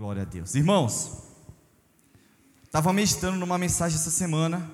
[0.00, 0.54] Glória a Deus.
[0.54, 1.12] Irmãos,
[2.64, 4.66] estava meditando numa mensagem essa semana,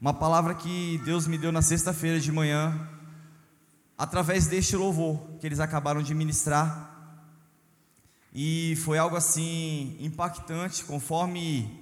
[0.00, 2.88] uma palavra que Deus me deu na sexta-feira de manhã,
[3.96, 6.90] através deste louvor que eles acabaram de ministrar.
[8.34, 11.80] E foi algo assim impactante, conforme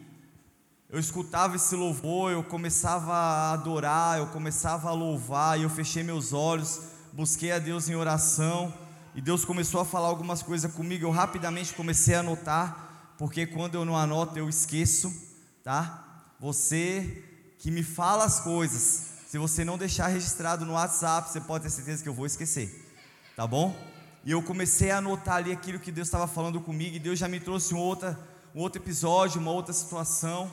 [0.90, 6.02] eu escutava esse louvor, eu começava a adorar, eu começava a louvar, e eu fechei
[6.02, 6.79] meus olhos,
[7.11, 8.70] busquei a Deus em oração,
[9.14, 11.04] e Deus começou a falar algumas coisas comigo.
[11.04, 15.12] Eu rapidamente comecei a anotar, porque quando eu não anoto eu esqueço,
[15.62, 16.24] tá?
[16.38, 17.24] Você
[17.59, 21.70] que me fala as coisas, se você não deixar registrado no WhatsApp, você pode ter
[21.70, 22.91] certeza que eu vou esquecer,
[23.36, 23.77] tá bom?
[24.24, 27.28] E eu comecei a anotar ali aquilo que Deus estava falando comigo, e Deus já
[27.28, 28.19] me trouxe um, outra,
[28.55, 30.50] um outro episódio, uma outra situação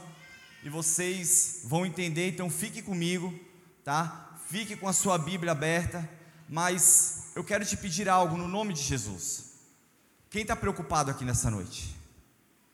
[0.64, 3.34] e vocês vão entender, então fique comigo,
[3.84, 4.38] tá?
[4.50, 6.08] Fique com a sua Bíblia aberta,
[6.50, 9.52] mas eu quero te pedir algo no nome de Jesus.
[10.28, 11.96] Quem está preocupado aqui nessa noite?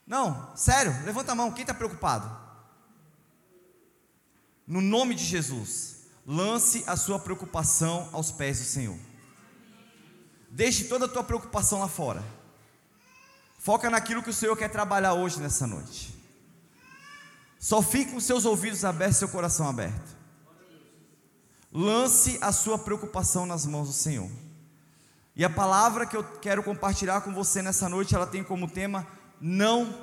[0.07, 2.31] Não, sério, levanta a mão, quem está preocupado?
[4.65, 8.97] No nome de Jesus, lance a sua preocupação aos pés do Senhor.
[10.49, 12.23] Deixe toda a tua preocupação lá fora.
[13.59, 16.17] Foca naquilo que o Senhor quer trabalhar hoje nessa noite.
[17.59, 20.15] Só fique com seus ouvidos abertos e seu coração aberto.
[21.69, 24.31] Lance a sua preocupação nas mãos do Senhor.
[25.35, 29.07] E a palavra que eu quero compartilhar com você nessa noite, ela tem como tema:
[29.39, 29.93] não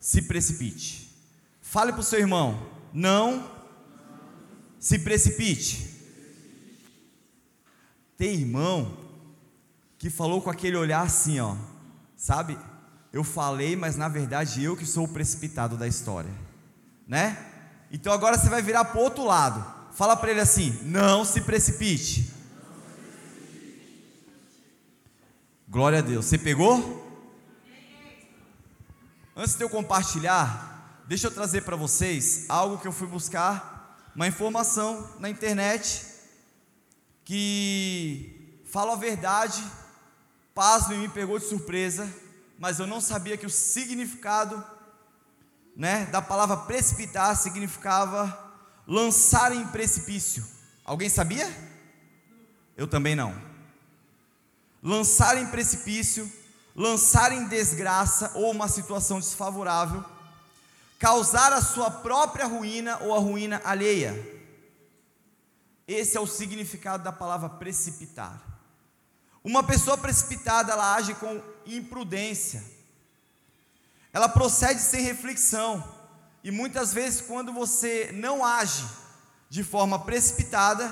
[0.00, 1.14] se precipite.
[1.60, 3.50] Fale para o seu irmão: não
[4.78, 5.96] se precipite.
[8.16, 8.96] Tem irmão
[9.98, 11.56] que falou com aquele olhar assim, ó,
[12.16, 12.58] sabe?
[13.12, 16.48] Eu falei, mas na verdade eu que sou o precipitado da história
[17.08, 17.38] né?
[17.90, 19.64] Então agora você vai virar para o outro lado.
[19.94, 22.30] Fala para ele assim: não se precipite.
[25.70, 26.24] Glória a Deus.
[26.24, 27.06] Você pegou?
[29.36, 34.26] Antes de eu compartilhar, deixa eu trazer para vocês algo que eu fui buscar, uma
[34.26, 36.06] informação na internet
[37.22, 39.62] que fala a verdade,
[40.54, 42.10] pasme me pegou de surpresa,
[42.58, 44.64] mas eu não sabia que o significado
[45.76, 48.56] né, da palavra precipitar significava
[48.86, 50.46] lançar em precipício.
[50.82, 51.46] Alguém sabia?
[52.74, 53.47] Eu também não.
[54.82, 56.30] Lançar em precipício,
[56.74, 60.04] lançar em desgraça ou uma situação desfavorável,
[60.98, 64.14] causar a sua própria ruína ou a ruína alheia.
[65.86, 68.40] Esse é o significado da palavra precipitar.
[69.42, 72.78] Uma pessoa precipitada, ela age com imprudência
[74.12, 75.96] ela procede sem reflexão.
[76.42, 78.84] E muitas vezes, quando você não age
[79.50, 80.90] de forma precipitada,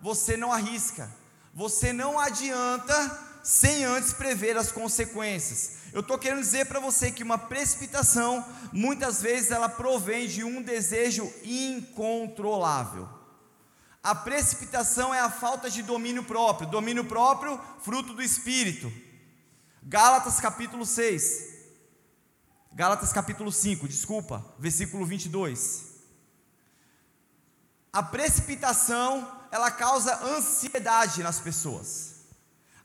[0.00, 1.10] você não arrisca,
[1.54, 5.84] você não adianta sem antes prever as consequências.
[5.92, 10.60] Eu estou querendo dizer para você que uma precipitação, muitas vezes, ela provém de um
[10.60, 13.08] desejo incontrolável.
[14.02, 18.92] A precipitação é a falta de domínio próprio, domínio próprio, fruto do espírito.
[19.82, 21.54] Gálatas capítulo 6.
[22.72, 25.94] Gálatas capítulo 5, desculpa, versículo 22.
[27.92, 32.14] A precipitação, ela causa ansiedade nas pessoas.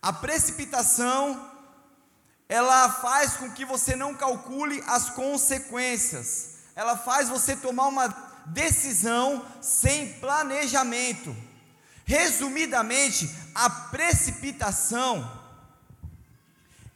[0.00, 1.50] A precipitação,
[2.48, 6.58] ela faz com que você não calcule as consequências.
[6.76, 8.06] Ela faz você tomar uma
[8.46, 11.36] decisão sem planejamento.
[12.04, 15.28] Resumidamente, a precipitação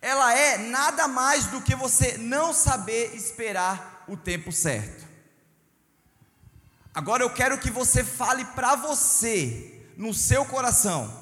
[0.00, 5.03] ela é nada mais do que você não saber esperar o tempo certo.
[6.94, 11.12] Agora eu quero que você fale para você, no seu coração.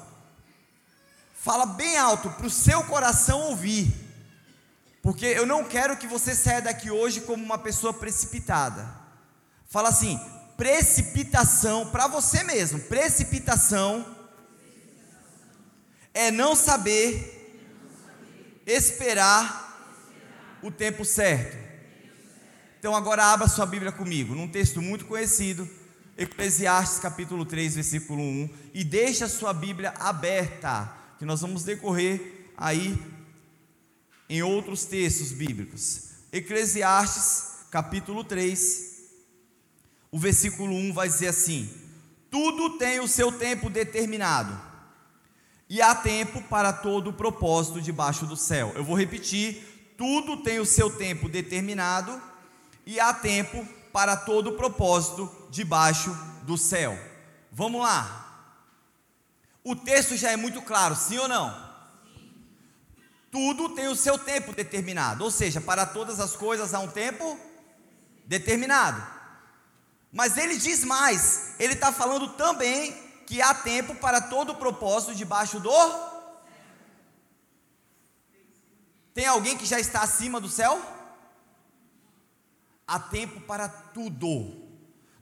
[1.33, 3.91] Fala bem alto para o seu coração ouvir.
[5.01, 8.87] Porque eu não quero que você saia daqui hoje como uma pessoa precipitada.
[9.67, 10.19] Fala assim:
[10.55, 12.79] precipitação para você mesmo.
[12.79, 14.05] Precipitação
[16.13, 17.41] é não saber
[18.65, 19.63] esperar
[20.61, 21.62] o tempo certo.
[22.83, 25.65] Então agora abra sua Bíblia comigo, num texto muito conhecido,
[26.17, 32.51] Eclesiastes capítulo 3, versículo 1, e deixe a sua Bíblia aberta, que nós vamos decorrer
[32.57, 33.01] aí
[34.27, 36.09] em outros textos bíblicos.
[36.29, 38.97] Eclesiastes capítulo 3,
[40.11, 41.73] o versículo 1 vai dizer assim:
[42.29, 44.59] Tudo tem o seu tempo determinado
[45.69, 48.73] e há tempo para todo o propósito debaixo do céu.
[48.75, 52.32] Eu vou repetir: tudo tem o seu tempo determinado
[52.85, 56.11] e há tempo para todo o propósito debaixo
[56.43, 56.97] do céu.
[57.51, 58.19] Vamos lá.
[59.63, 61.73] O texto já é muito claro, sim ou não?
[63.33, 67.35] tudo tem o seu tempo determinado, ou seja, para todas as coisas há um tempo
[68.27, 69.03] determinado.
[70.11, 72.95] Mas ele diz mais, ele está falando também
[73.25, 75.71] que há tempo para todo o propósito debaixo do.
[79.15, 80.79] Tem alguém que já está acima do céu?
[82.87, 84.61] Há tempo para tudo.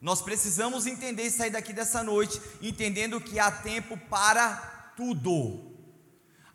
[0.02, 4.56] Nós precisamos entender e sair daqui dessa noite, entendendo que há tempo para
[4.98, 5.72] tudo.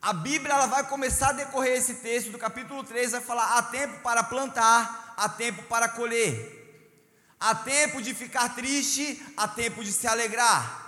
[0.02, 3.62] A Bíblia ela vai começar a decorrer esse texto do capítulo 3, vai falar: há
[3.62, 6.54] tempo para plantar, há tempo para colher.
[7.38, 10.84] Há tempo de ficar triste, há tempo de se alegrar.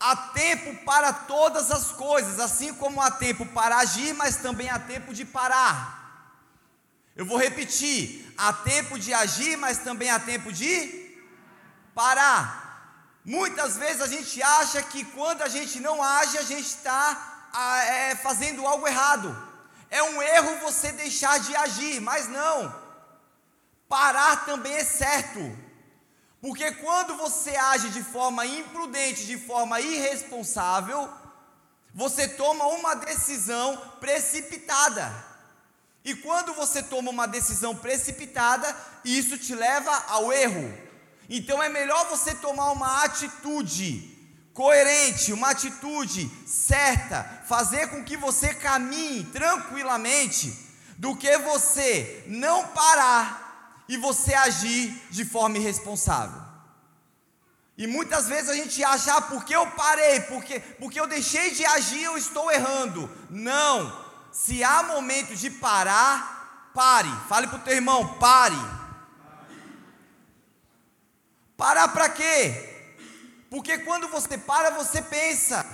[0.00, 4.78] Há tempo para todas as coisas, assim como há tempo para agir, mas também há
[4.78, 6.01] tempo de parar.
[7.14, 11.12] Eu vou repetir: há tempo de agir, mas também há tempo de
[11.94, 12.60] parar.
[13.24, 17.50] Muitas vezes a gente acha que quando a gente não age, a gente está
[17.86, 19.50] é, fazendo algo errado.
[19.90, 22.74] É um erro você deixar de agir, mas não.
[23.88, 25.40] Parar também é certo.
[26.40, 31.08] Porque quando você age de forma imprudente, de forma irresponsável,
[31.94, 35.31] você toma uma decisão precipitada.
[36.04, 40.72] E quando você toma uma decisão precipitada, isso te leva ao erro.
[41.28, 44.10] Então é melhor você tomar uma atitude
[44.52, 50.52] coerente, uma atitude certa, fazer com que você caminhe tranquilamente,
[50.98, 56.42] do que você não parar e você agir de forma irresponsável.
[57.76, 61.64] E muitas vezes a gente acha, ah, porque eu parei, porque, porque eu deixei de
[61.64, 63.10] agir, eu estou errando.
[63.30, 64.01] Não,
[64.32, 67.10] se há momento de parar, pare.
[67.28, 68.56] Fale para o teu irmão, pare.
[71.56, 72.70] Parar para quê?
[73.50, 75.64] Porque quando você para, você pensa.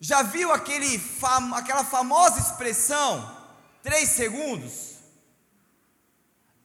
[0.00, 3.36] Já viu aquele fam aquela famosa expressão,
[3.82, 4.96] três segundos?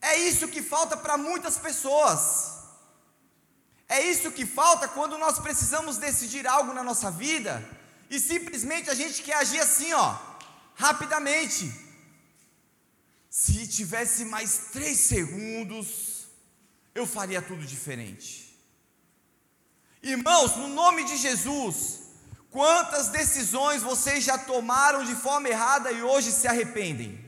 [0.00, 2.56] É isso que falta para muitas pessoas.
[3.88, 7.75] É isso que falta quando nós precisamos decidir algo na nossa vida
[8.08, 10.16] e simplesmente a gente quer agir assim, ó,
[10.74, 11.72] rapidamente.
[13.28, 16.26] Se tivesse mais três segundos,
[16.94, 18.56] eu faria tudo diferente.
[20.02, 22.00] Irmãos, no nome de Jesus,
[22.50, 27.24] quantas decisões vocês já tomaram de forma errada e hoje se arrependem?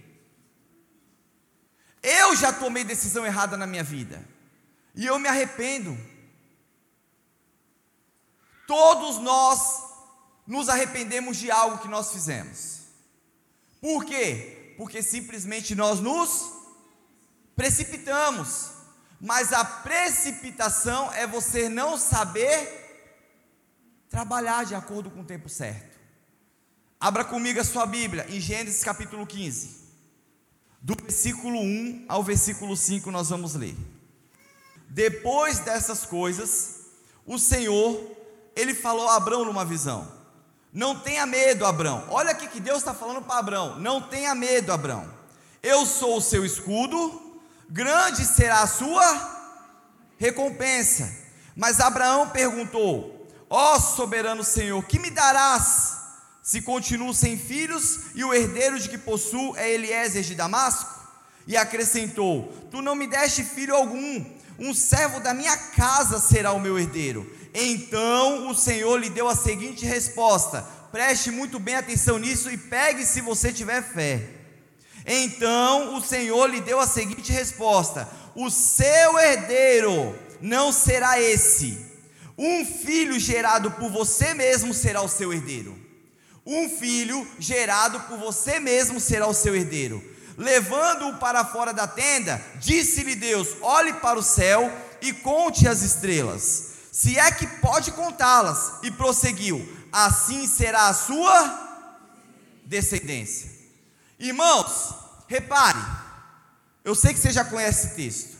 [2.03, 4.25] Eu já tomei decisão errada na minha vida
[4.95, 5.99] e eu me arrependo.
[8.67, 9.78] Todos nós
[10.49, 12.79] nos arrependemos de algo que nós fizemos.
[13.83, 14.75] Por quê?
[14.79, 16.51] Porque simplesmente nós nos
[17.55, 18.71] precipitamos.
[19.21, 22.87] Mas a precipitação é você não saber
[24.09, 25.99] trabalhar de acordo com o tempo certo.
[26.99, 29.87] Abra comigo a sua Bíblia em Gênesis capítulo 15.
[30.81, 33.77] Do versículo 1 ao versículo 5 nós vamos ler.
[34.89, 36.87] Depois dessas coisas,
[37.27, 38.01] o Senhor,
[38.57, 40.18] ele falou a Abraão numa visão.
[40.73, 42.05] Não tenha medo, Abraão.
[42.11, 43.79] Olha aqui que Deus está falando para Abraão.
[43.79, 45.09] Não tenha medo, Abraão.
[45.63, 47.29] Eu sou o seu escudo
[47.69, 49.37] grande será a sua
[50.17, 51.13] recompensa.
[51.55, 55.97] Mas Abraão perguntou: Ó oh, soberano Senhor, que me darás
[56.43, 60.99] se continuo sem filhos e o herdeiro de que possuo é Eliezer de Damasco?
[61.47, 64.25] E acrescentou: Tu não me deste filho algum,
[64.59, 67.38] um servo da minha casa será o meu herdeiro.
[67.55, 70.63] Então o Senhor lhe deu a seguinte resposta:
[70.93, 74.23] Preste muito bem atenção nisso e pegue se você tiver fé.
[75.07, 81.87] Então o Senhor lhe deu a seguinte resposta: O seu herdeiro não será esse.
[82.37, 85.77] Um filho gerado por você mesmo será o seu herdeiro.
[86.47, 90.03] Um filho gerado por você mesmo será o seu herdeiro.
[90.37, 96.75] Levando-o para fora da tenda, disse-lhe Deus: Olhe para o céu e conte as estrelas,
[96.99, 98.81] se é que pode contá-las.
[98.83, 101.79] E prosseguiu: Assim será a sua
[102.65, 103.49] descendência.
[104.19, 104.95] Irmãos,
[105.29, 105.79] repare,
[106.83, 108.37] eu sei que você já conhece esse texto.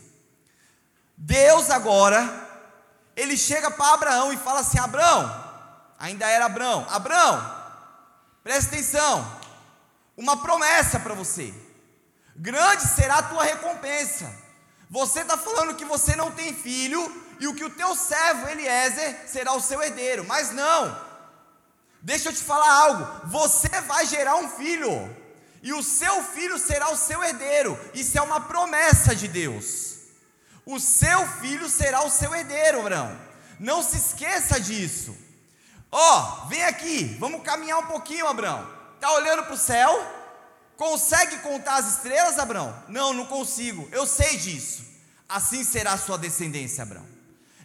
[1.15, 2.21] Deus agora,
[3.15, 5.33] ele chega para Abraão e fala assim: Abraão,
[5.97, 7.55] ainda era Abraão, Abraão,
[8.43, 9.39] presta atenção,
[10.17, 11.53] uma promessa para você,
[12.35, 14.29] grande será a tua recompensa.
[14.89, 19.27] Você está falando que você não tem filho e o que o teu servo Eliezer
[19.27, 21.09] será o seu herdeiro, mas não.
[22.01, 25.15] Deixa eu te falar algo, você vai gerar um filho
[25.61, 27.77] e o seu filho será o seu herdeiro.
[27.93, 29.97] Isso é uma promessa de Deus.
[30.65, 33.19] O seu filho será o seu herdeiro, Abraão.
[33.59, 35.17] Não se esqueça disso.
[35.91, 38.69] Ó, oh, vem aqui, vamos caminhar um pouquinho, Abraão.
[38.95, 39.91] Está olhando para o céu?
[40.77, 42.83] Consegue contar as estrelas, Abraão?
[42.87, 43.87] Não, não consigo.
[43.91, 44.83] Eu sei disso.
[45.27, 47.18] Assim será a sua descendência, Abraão.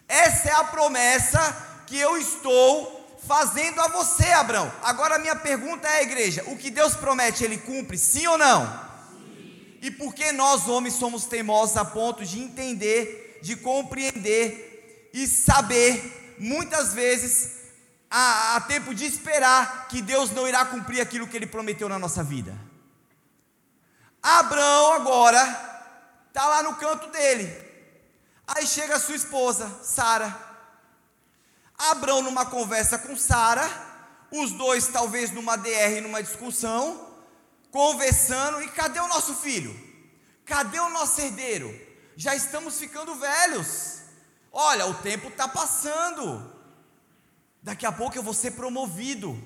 [0.07, 4.71] Essa é a promessa que eu estou fazendo a você, Abraão.
[4.83, 8.65] Agora a minha pergunta é, igreja: o que Deus promete, ele cumpre, sim ou não?
[8.67, 9.77] Sim.
[9.81, 16.35] E por que nós, homens, somos teimosos a ponto de entender, de compreender e saber,
[16.37, 17.55] muitas vezes,
[18.09, 21.97] há, há tempo de esperar que Deus não irá cumprir aquilo que Ele prometeu na
[21.97, 22.55] nossa vida.
[24.21, 25.41] Abraão agora
[26.27, 27.64] está lá no canto dele.
[28.47, 30.43] Aí chega a sua esposa, Sara.
[31.77, 33.69] Abraão numa conversa com Sara,
[34.31, 37.13] os dois talvez numa DR, numa discussão,
[37.71, 39.77] conversando, e cadê o nosso filho?
[40.45, 41.73] Cadê o nosso herdeiro?
[42.15, 43.99] Já estamos ficando velhos.
[44.51, 46.53] Olha, o tempo está passando.
[47.61, 49.37] Daqui a pouco eu vou ser promovido.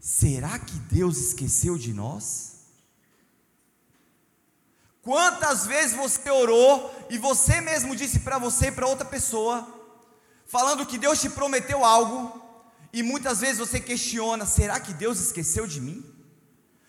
[0.00, 2.53] Será que Deus esqueceu de nós?
[5.04, 9.68] Quantas vezes você orou e você mesmo disse para você e para outra pessoa,
[10.46, 12.42] falando que Deus te prometeu algo,
[12.92, 16.04] e muitas vezes você questiona: será que Deus esqueceu de mim?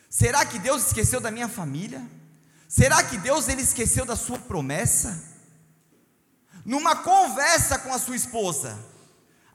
[0.09, 2.01] Será que Deus esqueceu da minha família?
[2.67, 5.35] Será que Deus ele esqueceu da sua promessa?
[6.65, 8.75] Numa conversa com a sua esposa,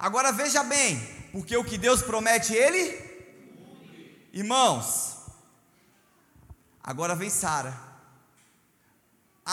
[0.01, 0.99] Agora veja bem,
[1.31, 2.99] porque o que Deus promete, Ele.
[4.33, 5.15] Irmãos,
[6.83, 7.79] agora vem Sara,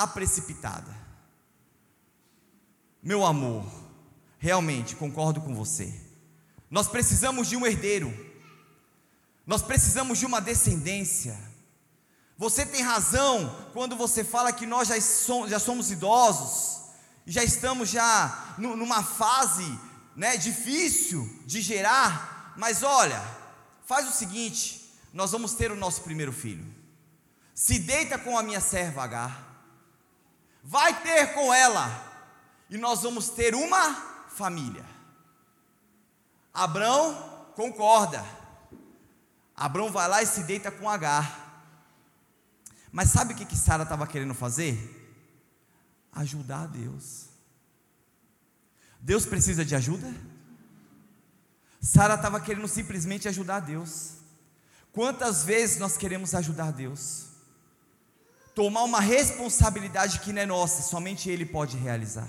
[0.04, 0.96] a precipitada.
[3.02, 3.66] Meu amor,
[4.38, 5.94] realmente concordo com você.
[6.70, 8.14] Nós precisamos de um herdeiro,
[9.46, 11.38] nós precisamos de uma descendência.
[12.38, 16.82] Você tem razão quando você fala que nós já somos, já somos idosos,
[17.26, 19.80] já estamos já numa fase
[20.16, 23.24] né, difícil de gerar, mas olha,
[23.86, 26.66] faz o seguinte: nós vamos ter o nosso primeiro filho.
[27.56, 29.47] Se deita com a minha serva Agar,
[30.68, 31.88] vai ter com ela,
[32.70, 33.94] e nós vamos ter uma
[34.28, 34.86] família.
[36.54, 37.16] Abrão
[37.56, 38.24] concorda.
[39.56, 41.72] Abrão vai lá e se deita com Agar.
[42.92, 44.76] Mas sabe o que, que Sara estava querendo fazer?
[46.12, 47.30] Ajudar Deus.
[49.00, 50.14] Deus precisa de ajuda?
[51.80, 54.16] Sara estava querendo simplesmente ajudar Deus.
[54.92, 57.27] Quantas vezes nós queremos ajudar Deus?
[58.58, 62.28] Tomar uma responsabilidade que não é nossa, somente Ele pode realizar.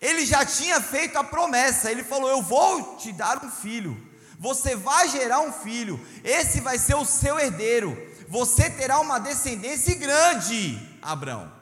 [0.00, 4.00] Ele já tinha feito a promessa, ele falou: Eu vou te dar um filho,
[4.38, 7.90] você vai gerar um filho, esse vai ser o seu herdeiro,
[8.28, 11.52] você terá uma descendência grande, Abraão.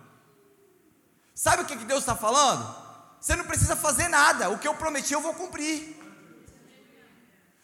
[1.34, 2.76] Sabe o que Deus está falando?
[3.18, 5.96] Você não precisa fazer nada, o que eu prometi eu vou cumprir.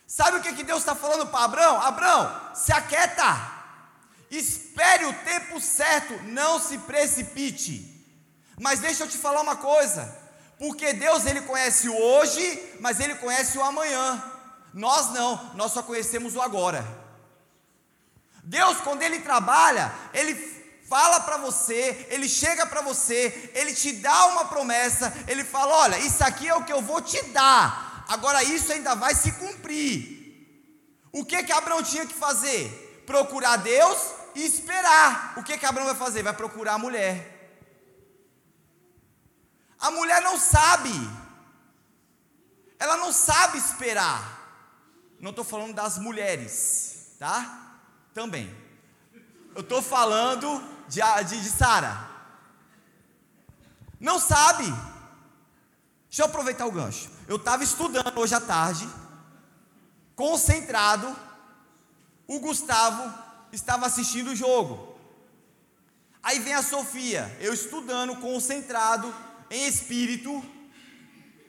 [0.07, 1.83] Sabe o que Deus está falando para Abraão?
[1.83, 3.56] Abraão, se aquieta,
[4.31, 7.95] espere o tempo certo, não se precipite.
[8.59, 10.17] Mas deixa eu te falar uma coisa,
[10.59, 14.23] porque Deus ele conhece o hoje, mas ele conhece o amanhã.
[14.73, 16.87] Nós não, nós só conhecemos o agora.
[18.43, 20.35] Deus, quando ele trabalha, ele
[20.89, 25.99] fala para você, ele chega para você, ele te dá uma promessa, ele fala: olha,
[25.99, 30.17] isso aqui é o que eu vou te dar, agora isso ainda vai se cumprir.
[31.13, 33.03] O que que Abraão tinha que fazer?
[33.07, 35.33] Procurar Deus e esperar.
[35.37, 36.23] O que que Abraão vai fazer?
[36.23, 37.35] Vai procurar a mulher.
[39.81, 40.91] A mulher não sabe,
[42.79, 44.35] ela não sabe esperar.
[45.19, 47.79] Não estou falando das mulheres, tá?
[48.13, 48.55] Também.
[49.55, 52.11] Eu estou falando de, de, de Sara?
[53.99, 54.65] Não sabe.
[56.09, 57.11] Deixa eu aproveitar o gancho.
[57.27, 58.89] Eu estava estudando hoje à tarde,
[60.15, 61.25] concentrado.
[62.27, 63.26] O Gustavo
[63.57, 64.95] estava assistindo o jogo.
[66.23, 69.13] Aí vem a Sofia, eu estudando, concentrado,
[69.51, 70.45] em espírito.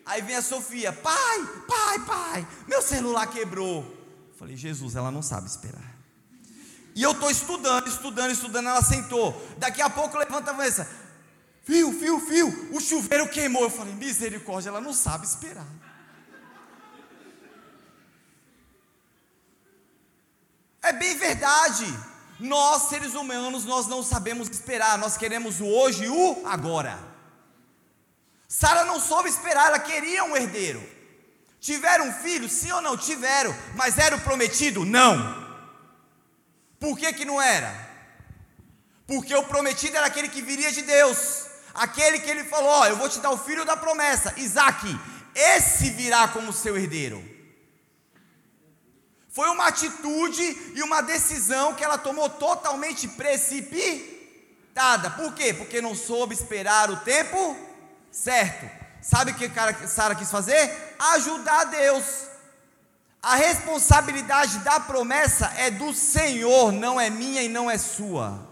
[0.05, 3.95] Aí vem a Sofia, pai, pai, pai, meu celular quebrou.
[4.37, 5.95] Falei, Jesus, ela não sabe esperar.
[6.95, 9.39] E eu estou estudando, estudando, estudando, ela sentou.
[9.57, 10.87] Daqui a pouco levanta a cabeça.
[11.63, 13.63] Fio, fio, fio, o chuveiro queimou.
[13.63, 15.67] Eu falei, misericórdia, ela não sabe esperar.
[20.87, 21.85] É bem verdade.
[22.39, 24.97] Nós, seres humanos, nós não sabemos esperar.
[24.97, 26.97] Nós queremos o hoje e o agora.
[28.47, 30.81] Sara não soube esperar, ela queria um herdeiro.
[31.59, 32.47] Tiveram um filho?
[32.47, 32.95] Sim ou não?
[32.95, 33.53] Tiveram.
[33.75, 34.85] Mas era o prometido?
[34.85, 35.45] Não.
[36.79, 37.69] Por que, que não era?
[39.05, 42.95] Porque o prometido era aquele que viria de Deus, aquele que ele falou: Ó, eu
[42.95, 44.85] vou te dar o filho da promessa, Isaac,
[45.35, 47.21] esse virá como seu herdeiro.
[49.37, 50.41] Foi uma atitude
[50.73, 55.11] e uma decisão que ela tomou totalmente precipitada.
[55.11, 55.53] Por quê?
[55.53, 57.55] Porque não soube esperar o tempo
[58.11, 58.67] certo.
[58.99, 59.47] Sabe o que
[59.87, 60.95] Sara quis fazer?
[61.13, 62.03] Ajudar Deus.
[63.21, 68.43] A responsabilidade da promessa é do Senhor, não é minha e não é sua.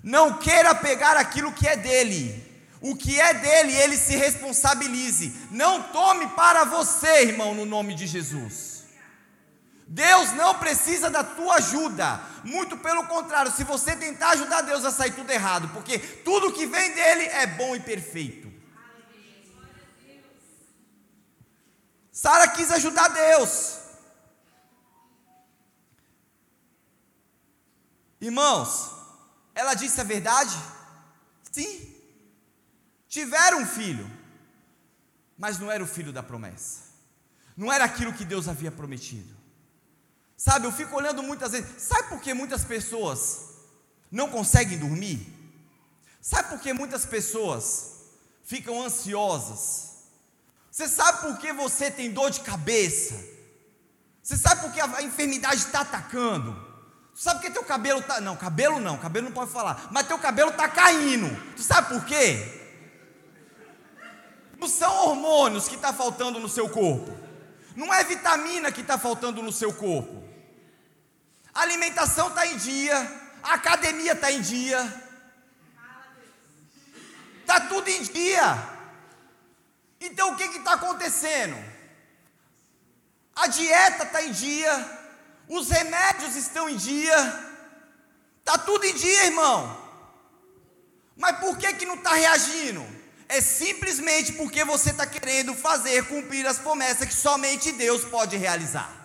[0.00, 2.46] Não queira pegar aquilo que é dele.
[2.80, 5.34] O que é dele, ele se responsabilize.
[5.50, 8.77] Não tome para você, irmão, no nome de Jesus.
[9.88, 12.20] Deus não precisa da tua ajuda.
[12.44, 16.66] Muito pelo contrário, se você tentar ajudar Deus, vai sair tudo errado, porque tudo que
[16.66, 18.52] vem dele é bom e perfeito.
[22.12, 23.78] Sara quis ajudar Deus.
[28.20, 28.90] Irmãos,
[29.54, 30.56] ela disse a verdade?
[31.50, 31.94] Sim.
[33.08, 34.10] Tiveram um filho,
[35.38, 36.88] mas não era o filho da promessa.
[37.56, 39.37] Não era aquilo que Deus havia prometido.
[40.38, 41.82] Sabe, eu fico olhando muitas vezes.
[41.82, 43.40] Sabe por que muitas pessoas
[44.08, 45.26] não conseguem dormir?
[46.22, 47.94] Sabe por que muitas pessoas
[48.44, 50.04] ficam ansiosas?
[50.70, 53.16] Você sabe por que você tem dor de cabeça?
[54.22, 56.56] Você sabe por que a enfermidade está atacando?
[57.16, 58.20] Sabe por que teu cabelo tá.
[58.20, 59.88] Não, cabelo não, cabelo não pode falar.
[59.90, 61.28] Mas teu cabelo está caindo.
[61.56, 62.76] Tu sabe por quê?
[64.56, 67.12] Não são hormônios que está faltando no seu corpo.
[67.74, 70.27] Não é vitamina que está faltando no seu corpo.
[71.58, 72.96] A alimentação está em dia.
[73.42, 74.80] A academia está em dia.
[77.40, 78.46] Está tudo em dia.
[80.00, 81.56] Então o que está acontecendo?
[83.34, 84.98] A dieta está em dia
[85.48, 87.16] os remédios estão em dia,
[88.40, 89.88] está tudo em dia, irmão.
[91.16, 92.86] Mas por que, que não está reagindo?
[93.28, 98.97] É simplesmente porque você está querendo fazer cumprir as promessas que somente Deus pode realizar.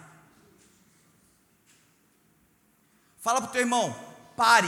[3.23, 3.95] Fala para o teu irmão,
[4.35, 4.67] pare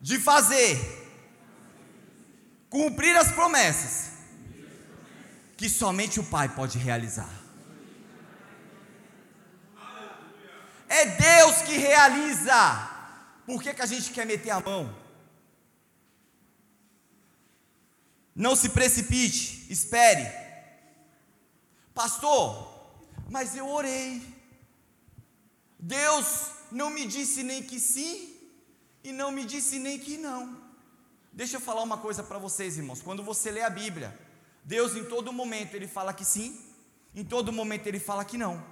[0.00, 0.74] de fazer
[2.70, 4.12] cumprir as promessas
[5.54, 7.28] que somente o Pai pode realizar.
[10.88, 12.88] É Deus que realiza.
[13.44, 14.96] Por que, que a gente quer meter a mão?
[18.34, 20.26] Não se precipite, espere.
[21.94, 24.35] Pastor, mas eu orei.
[25.86, 28.36] Deus não me disse nem que sim
[29.04, 30.60] e não me disse nem que não.
[31.32, 33.00] Deixa eu falar uma coisa para vocês, irmãos.
[33.00, 34.18] Quando você lê a Bíblia,
[34.64, 36.60] Deus em todo momento ele fala que sim,
[37.14, 38.64] em todo momento ele fala que não.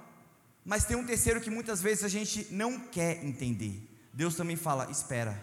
[0.65, 3.81] Mas tem um terceiro que muitas vezes a gente não quer entender.
[4.11, 5.41] Deus também fala: espera.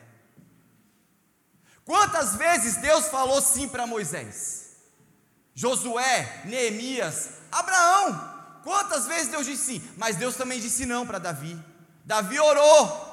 [1.87, 4.76] Quantas vezes Deus falou sim para Moisés?
[5.54, 8.31] Josué, Neemias, Abraão.
[8.62, 9.90] Quantas vezes Deus disse sim?
[9.96, 11.59] Mas Deus também disse não para Davi.
[12.05, 13.11] Davi orou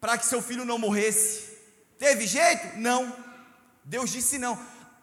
[0.00, 1.56] para que seu filho não morresse.
[1.98, 2.78] Teve jeito?
[2.78, 3.14] Não.
[3.84, 4.58] Deus disse não.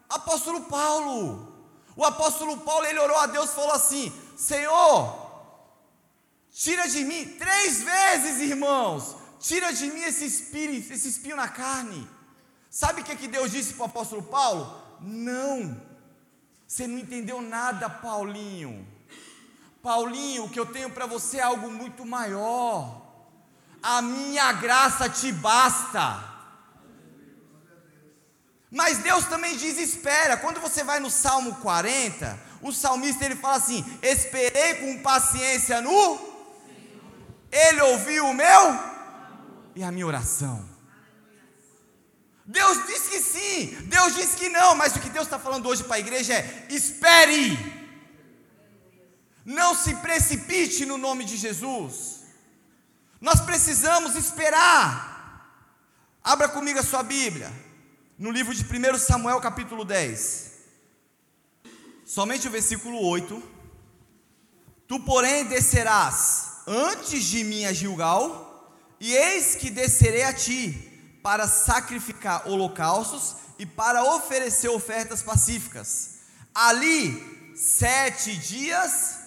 [0.10, 1.48] Apóstolo Paulo.
[1.96, 5.30] O apóstolo Paulo, ele orou a Deus e falou assim: Senhor,
[6.52, 12.06] Tira de mim, três vezes, irmãos, tira de mim esse espírito, esse espinho na carne.
[12.70, 14.76] Sabe o que, que Deus disse para o apóstolo Paulo?
[15.00, 15.80] Não,
[16.68, 18.86] você não entendeu nada, Paulinho.
[19.82, 23.02] Paulinho, o que eu tenho para você é algo muito maior.
[23.82, 26.24] A minha graça te basta.
[28.72, 30.38] Mas Deus também diz: espera.
[30.38, 36.30] Quando você vai no Salmo 40, o salmista ele fala assim: Esperei com paciência no
[37.52, 38.80] ele ouviu o meu
[39.76, 40.68] e a minha oração.
[42.46, 45.84] Deus disse que sim, Deus disse que não, mas o que Deus está falando hoje
[45.84, 47.58] para a igreja é: espere,
[49.50, 52.20] não se precipite no nome de Jesus.
[53.20, 55.10] Nós precisamos esperar.
[56.24, 57.52] Abra comigo a sua Bíblia,
[58.16, 60.52] no livro de 1 Samuel, capítulo 10,
[62.06, 63.42] somente o versículo 8.
[64.88, 71.48] Tu, porém, descerás antes de mim a Gilgal, e eis que descerei a ti para
[71.48, 76.20] sacrificar holocaustos e para oferecer ofertas pacíficas.
[76.54, 79.19] Ali sete dias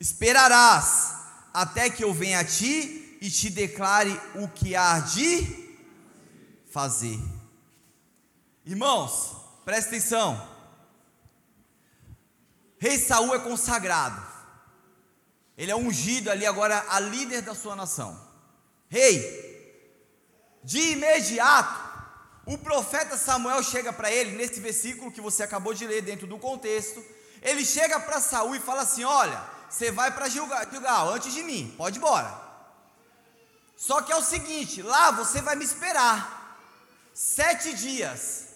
[0.00, 1.14] esperarás
[1.52, 5.76] até que eu venha a ti e te declare o que há de
[6.70, 7.18] fazer.
[8.64, 10.56] Irmãos, presta atenção.
[12.78, 14.24] Rei Saul é consagrado.
[15.56, 18.18] Ele é ungido ali agora a líder da sua nação.
[18.88, 19.48] Rei,
[20.62, 21.88] de imediato,
[22.46, 26.38] o profeta Samuel chega para ele, nesse versículo que você acabou de ler dentro do
[26.38, 27.04] contexto,
[27.42, 31.74] ele chega para Saul e fala assim: Olha, você vai para Gilgal antes de mim,
[31.76, 32.48] pode ir embora.
[33.76, 36.58] Só que é o seguinte: lá você vai me esperar
[37.14, 38.48] sete dias.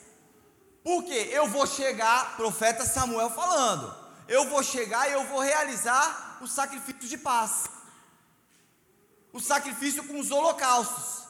[0.84, 3.94] Porque eu vou chegar, profeta Samuel falando,
[4.26, 7.66] eu vou chegar e eu vou realizar o sacrifício de paz,
[9.32, 11.28] o sacrifício com os holocaustos,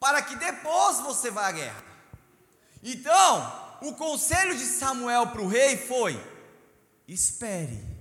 [0.00, 1.84] para que depois você vá à guerra.
[2.82, 6.18] Então, o conselho de Samuel para o rei foi:
[7.06, 7.93] espere,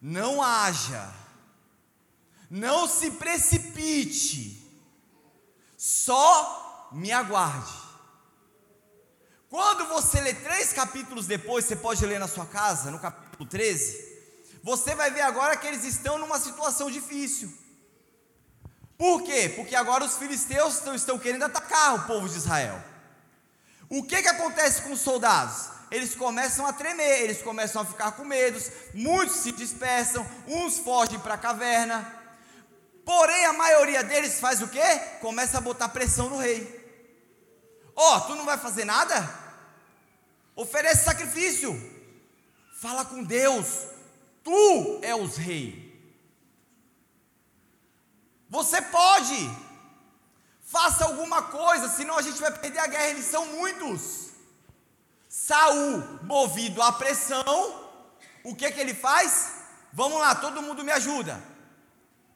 [0.00, 1.20] não haja
[2.50, 4.68] não se precipite,
[5.76, 7.72] só me aguarde.
[9.48, 14.10] Quando você lê três capítulos depois, você pode ler na sua casa, no capítulo 13,
[14.62, 17.56] você vai ver agora que eles estão numa situação difícil.
[18.98, 19.48] Por quê?
[19.54, 22.82] Porque agora os filisteus estão, estão querendo atacar o povo de Israel.
[23.88, 25.70] O que, que acontece com os soldados?
[25.90, 28.60] Eles começam a tremer, eles começam a ficar com medo,
[28.94, 32.20] muitos se dispersam, uns fogem para a caverna,
[33.10, 34.98] Porém, a maioria deles faz o quê?
[35.20, 36.78] Começa a botar pressão no rei.
[37.96, 39.28] Ó, oh, tu não vai fazer nada?
[40.54, 41.74] Oferece sacrifício.
[42.80, 43.86] Fala com Deus.
[44.44, 45.90] Tu é os rei.
[48.48, 49.50] Você pode.
[50.62, 53.08] Faça alguma coisa, senão a gente vai perder a guerra.
[53.08, 54.29] Eles são muitos.
[55.30, 57.88] Saul, movido à pressão,
[58.44, 59.52] o que que ele faz?
[59.92, 61.50] Vamos lá, todo mundo me ajuda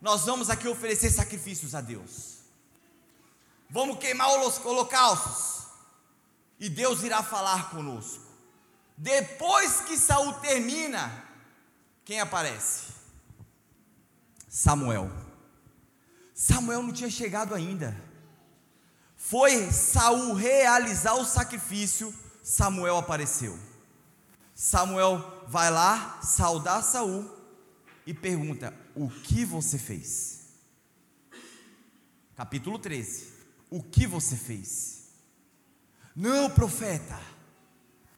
[0.05, 2.41] nós vamos aqui oferecer sacrifícios a Deus.
[3.71, 5.65] Vamos queimar holocaustos.
[6.61, 8.23] E Deus irá falar conosco.
[8.99, 11.11] Depois que Saul termina,
[12.05, 12.93] quem aparece?
[14.47, 15.11] Samuel.
[16.35, 17.99] Samuel não tinha chegado ainda.
[19.17, 23.59] Foi Saul realizar o sacrifício, Samuel apareceu.
[24.55, 27.27] Samuel vai lá saudar Saul
[28.07, 30.41] e pergunta: o que você fez?
[32.37, 33.33] Capítulo 13.
[33.71, 35.05] O que você fez?
[36.15, 37.19] Não, profeta.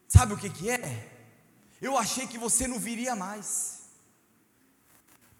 [0.08, 1.12] Sabe o que, que é?
[1.80, 3.82] Eu achei que você não viria mais.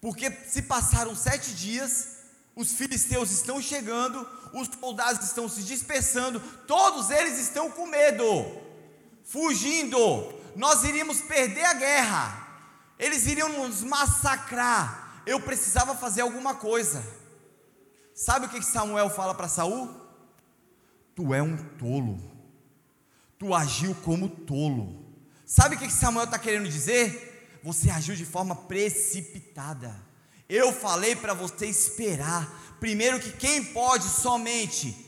[0.00, 2.18] Porque se passaram sete dias,
[2.54, 8.65] os filisteus estão chegando, os soldados estão se dispersando, todos eles estão com medo,
[9.26, 10.32] fugindo.
[10.56, 12.48] Nós iríamos perder a guerra,
[12.98, 17.04] eles iriam nos massacrar eu precisava fazer alguma coisa.
[18.14, 19.90] Sabe o que Samuel fala para Saul?
[21.14, 22.18] Tu é um tolo.
[23.36, 25.04] Tu agiu como tolo.
[25.44, 27.58] Sabe o que Samuel está querendo dizer?
[27.62, 29.94] Você agiu de forma precipitada.
[30.48, 32.76] Eu falei para você esperar.
[32.78, 35.05] Primeiro que quem pode somente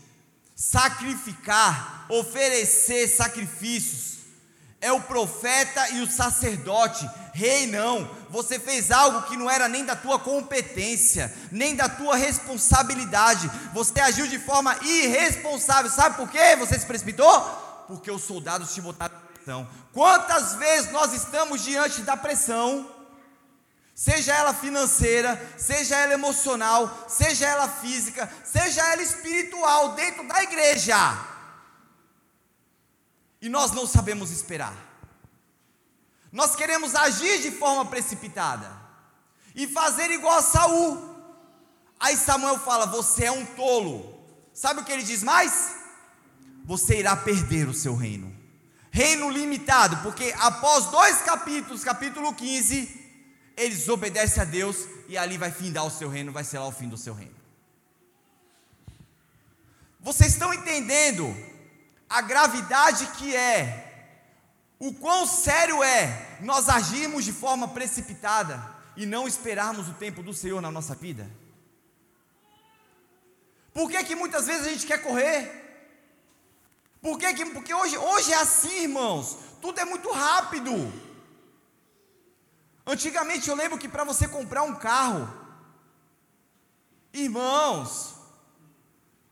[0.59, 4.19] sacrificar, oferecer sacrifícios,
[4.81, 8.11] é o profeta e o sacerdote, rei não.
[8.29, 13.49] Você fez algo que não era nem da tua competência, nem da tua responsabilidade.
[13.73, 15.91] Você agiu de forma irresponsável.
[15.91, 16.57] Sabe por quê?
[16.57, 17.41] Você se precipitou?
[17.87, 19.69] Porque os soldados te botaram pressão.
[19.93, 22.98] Quantas vezes nós estamos diante da pressão?
[23.99, 30.97] Seja ela financeira, seja ela emocional, seja ela física, seja ela espiritual, dentro da igreja
[33.41, 34.75] e nós não sabemos esperar.
[36.31, 38.71] Nós queremos agir de forma precipitada
[39.55, 41.17] e fazer igual a Saul.
[41.99, 44.19] Aí Samuel fala: Você é um tolo.
[44.53, 45.77] Sabe o que ele diz mais?
[46.65, 48.37] Você irá perder o seu reino.
[48.91, 52.98] Reino limitado, porque após dois capítulos, capítulo 15,
[53.59, 56.73] eles obedecem a Deus e ali vai findar o seu reino, vai ser lá o
[56.73, 57.35] fim do seu reino.
[59.99, 61.37] Vocês estão entendendo
[62.09, 64.15] a gravidade que é,
[64.79, 68.65] o quão sério é nós agirmos de forma precipitada
[68.97, 71.29] e não esperarmos o tempo do Senhor na nossa vida?
[73.75, 75.67] Por que, que muitas vezes a gente quer correr?
[77.03, 80.73] Por que, que porque hoje, hoje é assim, irmãos, tudo é muito rápido.
[82.89, 85.29] Antigamente eu lembro que para você comprar um carro,
[87.13, 88.15] irmãos,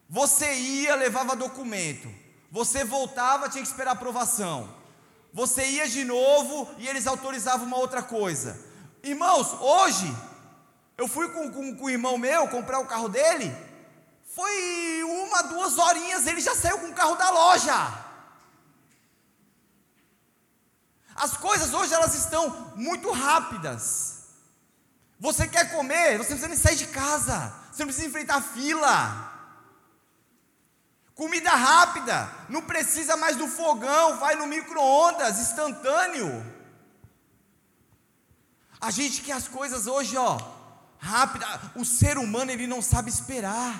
[0.06, 2.06] você ia, levava documento,
[2.50, 4.68] você voltava, tinha que esperar aprovação.
[5.32, 8.62] Você ia de novo e eles autorizavam uma outra coisa.
[9.02, 10.14] Irmãos, hoje,
[10.98, 13.50] eu fui com, com, com o irmão meu comprar o carro dele.
[14.34, 18.05] Foi uma, duas horinhas, ele já saiu com o carro da loja.
[21.16, 24.16] As coisas hoje elas estão muito rápidas.
[25.18, 29.33] Você quer comer, você não precisa nem sair de casa, você não precisa enfrentar fila.
[31.14, 36.44] Comida rápida, não precisa mais do fogão, vai no micro-ondas, instantâneo.
[38.79, 40.38] A gente quer as coisas hoje, ó,
[40.98, 41.46] rápida.
[41.74, 43.74] O ser humano ele não sabe esperar.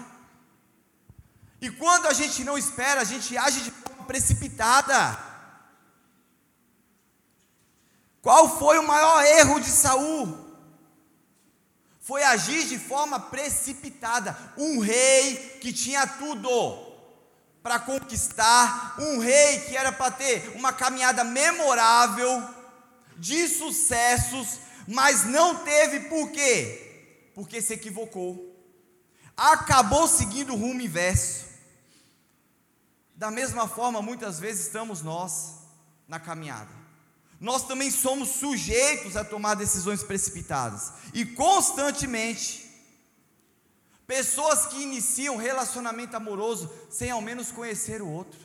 [1.61, 5.26] E quando a gente não espera, a gente age de forma precipitada.
[8.27, 10.37] Qual foi o maior erro de Saul?
[12.01, 14.37] Foi agir de forma precipitada.
[14.59, 16.51] Um rei que tinha tudo
[17.63, 22.43] para conquistar, um rei que era para ter uma caminhada memorável,
[23.17, 24.59] de sucessos,
[24.89, 27.31] mas não teve por quê?
[27.33, 28.61] Porque se equivocou.
[29.37, 31.45] Acabou seguindo o rumo inverso.
[33.15, 35.61] Da mesma forma, muitas vezes estamos nós
[36.09, 36.86] na caminhada.
[37.41, 42.65] Nós também somos sujeitos a tomar decisões precipitadas e constantemente
[44.07, 48.39] pessoas que iniciam relacionamento amoroso sem ao menos conhecer o outro.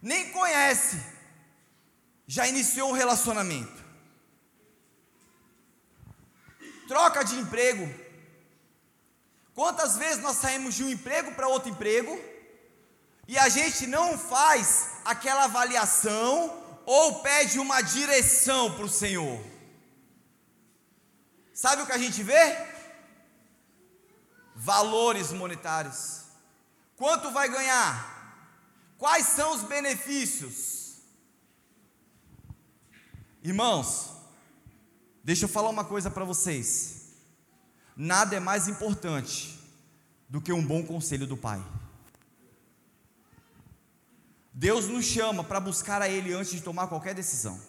[0.00, 1.00] Nem conhece,
[2.26, 3.84] já iniciou um relacionamento.
[6.86, 8.06] Troca de emprego,
[9.56, 12.22] Quantas vezes nós saímos de um emprego para outro emprego
[13.28, 19.42] e a gente não faz aquela avaliação ou pede uma direção para o Senhor?
[21.52, 22.56] Sabe o que a gente vê?
[24.54, 26.22] Valores monetários.
[26.96, 28.16] Quanto vai ganhar?
[28.98, 30.96] Quais são os benefícios?
[33.42, 34.10] Irmãos,
[35.22, 37.12] deixa eu falar uma coisa para vocês.
[37.96, 39.58] Nada é mais importante
[40.28, 41.64] do que um bom conselho do Pai.
[44.58, 47.60] Deus nos chama para buscar a Ele antes de tomar qualquer decisão,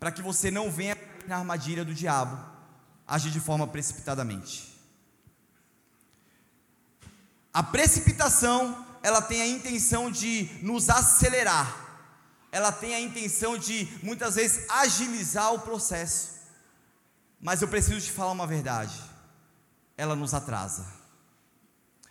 [0.00, 2.42] para que você não venha na armadilha do diabo,
[3.06, 4.74] agir de forma precipitadamente.
[7.52, 12.00] A precipitação, ela tem a intenção de nos acelerar,
[12.50, 16.38] ela tem a intenção de muitas vezes agilizar o processo.
[17.38, 18.98] Mas eu preciso te falar uma verdade.
[19.98, 20.86] Ela nos atrasa.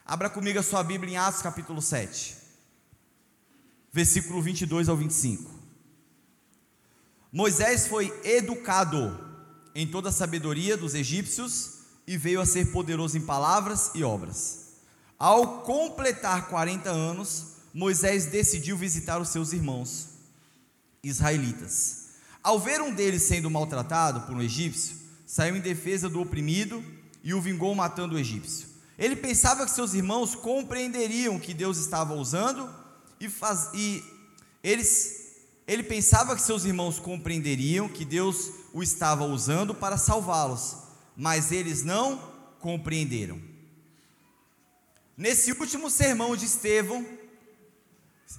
[0.06, 2.37] Abra comigo a sua Bíblia em Atos capítulo 7,
[3.92, 5.52] versículo 22 ao 25.
[7.32, 9.20] Moisés foi educado
[9.76, 14.68] em toda a sabedoria dos egípcios e veio a ser poderoso em palavras e obras.
[15.20, 20.10] Ao completar 40 anos, Moisés decidiu visitar os seus irmãos
[21.04, 22.08] israelitas.
[22.42, 24.96] Ao ver um deles sendo maltratado por um egípcio,
[25.26, 26.84] saiu em defesa do oprimido
[27.24, 28.68] e o vingou matando o egípcio.
[28.98, 32.68] Ele pensava que seus irmãos compreenderiam que Deus estava usando
[33.20, 34.04] e, faz, e
[34.64, 35.36] eles,
[35.68, 40.78] ele pensava que seus irmãos compreenderiam que Deus o estava usando para salvá-los,
[41.16, 42.18] mas eles não
[42.60, 43.42] compreenderam.
[45.16, 47.06] Nesse último sermão de Estevão,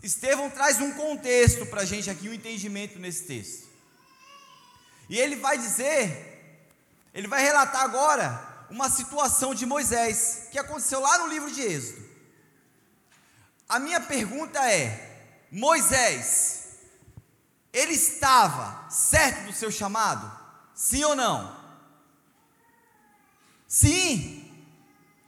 [0.03, 3.69] Estevão traz um contexto para a gente aqui, um entendimento nesse texto.
[5.09, 6.29] E ele vai dizer
[7.19, 12.08] ele vai relatar agora uma situação de Moisés que aconteceu lá no livro de Êxodo.
[13.69, 16.69] A minha pergunta é: Moisés,
[17.73, 20.31] ele estava certo do seu chamado?
[20.75, 21.57] Sim ou não?
[23.67, 24.45] Sim.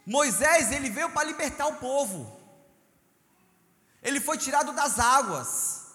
[0.07, 2.41] Moisés, ele veio para libertar o povo.
[4.03, 5.87] Ele foi tirado das águas.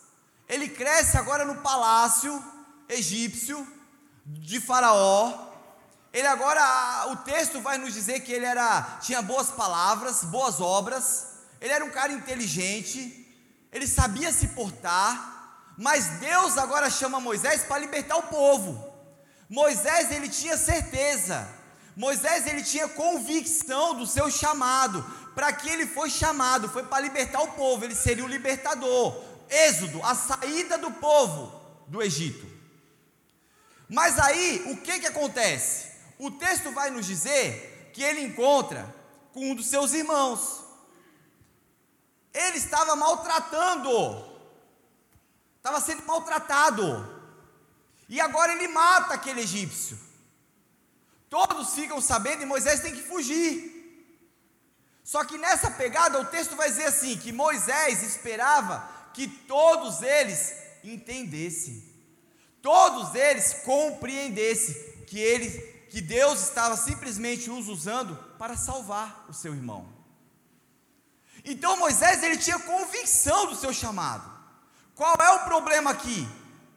[0.47, 2.43] Ele cresce agora no palácio
[2.87, 3.67] egípcio
[4.25, 5.51] de Faraó.
[6.13, 11.34] Ele agora, o texto vai nos dizer que ele era, tinha boas palavras, boas obras,
[11.61, 13.27] ele era um cara inteligente,
[13.71, 18.93] ele sabia se portar, mas Deus agora chama Moisés para libertar o povo.
[19.49, 21.47] Moisés ele tinha certeza,
[21.95, 27.41] Moisés ele tinha convicção do seu chamado, para que ele foi chamado, foi para libertar
[27.41, 29.21] o povo, ele seria o libertador.
[29.49, 32.47] Êxodo, a saída do povo do Egito.
[33.87, 35.95] Mas aí, o que que acontece?
[36.17, 38.93] o texto vai nos dizer que ele encontra
[39.33, 40.64] com um dos seus irmãos.
[42.35, 44.25] Ele estava maltratando,
[45.55, 46.83] estava sendo maltratado,
[48.09, 49.97] e agora ele mata aquele egípcio.
[51.29, 53.73] Todos ficam sabendo e Moisés tem que fugir.
[55.01, 60.53] Só que nessa pegada o texto vai dizer assim: que Moisés esperava que todos eles
[60.83, 61.83] entendessem,
[62.61, 65.49] todos eles compreendessem que ele
[65.89, 69.94] que Deus estava simplesmente os usando para salvar o seu irmão.
[71.45, 74.27] Então Moisés ele tinha convicção do seu chamado.
[74.95, 76.27] Qual é o problema aqui?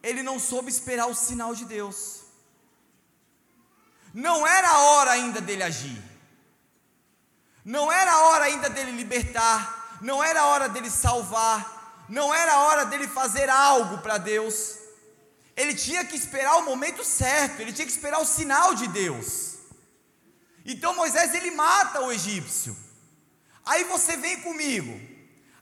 [0.02, 2.24] Ele não soube esperar o sinal de Deus.
[4.12, 6.02] Não era a hora ainda dele agir.
[7.64, 12.54] Não era a hora ainda dele libertar, não era a hora dele salvar, não era
[12.54, 14.76] a hora dele fazer algo para Deus.
[15.56, 19.56] ele tinha que esperar o momento certo, ele tinha que esperar o sinal de Deus.
[20.64, 22.76] Então Moisés ele mata o egípcio.
[23.68, 24.98] Aí você vem comigo.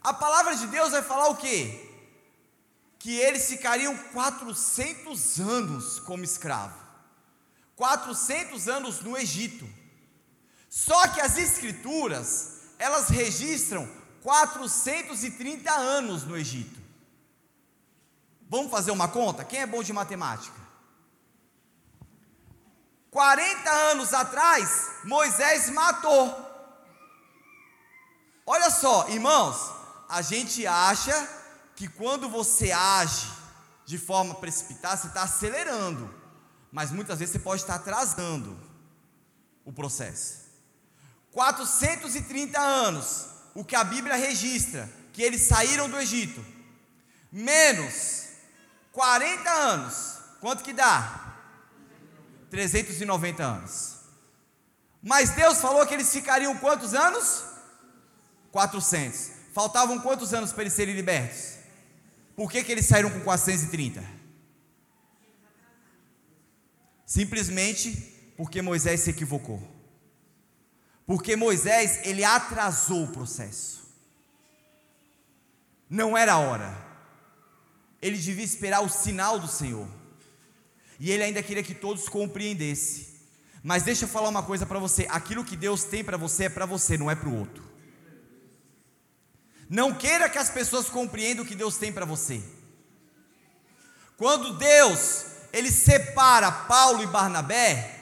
[0.00, 1.82] A palavra de Deus vai falar o quê?
[3.00, 6.78] Que eles ficariam 400 anos como escravo.
[7.74, 9.68] 400 anos no Egito.
[10.70, 13.88] Só que as escrituras, elas registram
[14.22, 16.80] 430 anos no Egito.
[18.48, 19.44] Vamos fazer uma conta?
[19.44, 20.60] Quem é bom de matemática?
[23.10, 26.45] 40 anos atrás, Moisés matou.
[28.46, 29.72] Olha só, irmãos,
[30.08, 31.28] a gente acha
[31.74, 33.26] que quando você age
[33.84, 36.08] de forma precipitada, você está acelerando,
[36.70, 38.56] mas muitas vezes você pode estar atrasando
[39.64, 40.46] o processo.
[41.32, 46.44] 430 anos, o que a Bíblia registra, que eles saíram do Egito,
[47.32, 48.28] menos
[48.92, 51.34] 40 anos, quanto que dá?
[52.48, 53.96] 390 anos.
[55.02, 57.55] Mas Deus falou que eles ficariam quantos anos?
[58.56, 59.30] 400.
[59.52, 61.56] Faltavam quantos anos para eles serem libertos?
[62.34, 64.02] Por que, que eles saíram com 430?
[67.04, 67.90] Simplesmente
[68.36, 69.60] porque Moisés se equivocou.
[71.06, 73.84] Porque Moisés, ele atrasou o processo.
[75.88, 76.86] Não era a hora
[78.00, 79.88] ele devia esperar o sinal do Senhor.
[80.98, 83.06] E ele ainda queria que todos compreendessem.
[83.62, 86.48] Mas deixa eu falar uma coisa para você: aquilo que Deus tem para você é
[86.48, 87.64] para você, não é para o outro.
[89.68, 92.42] Não queira que as pessoas compreendam o que Deus tem para você.
[94.16, 97.92] Quando Deus ele separa Paulo e Barnabé,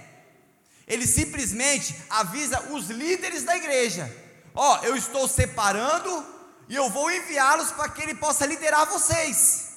[0.86, 4.14] ele simplesmente avisa os líderes da igreja:
[4.54, 6.24] Ó, oh, eu estou separando
[6.68, 9.72] e eu vou enviá-los para que ele possa liderar vocês.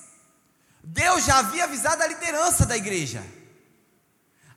[0.84, 3.23] Deus já havia avisado a liderança da igreja.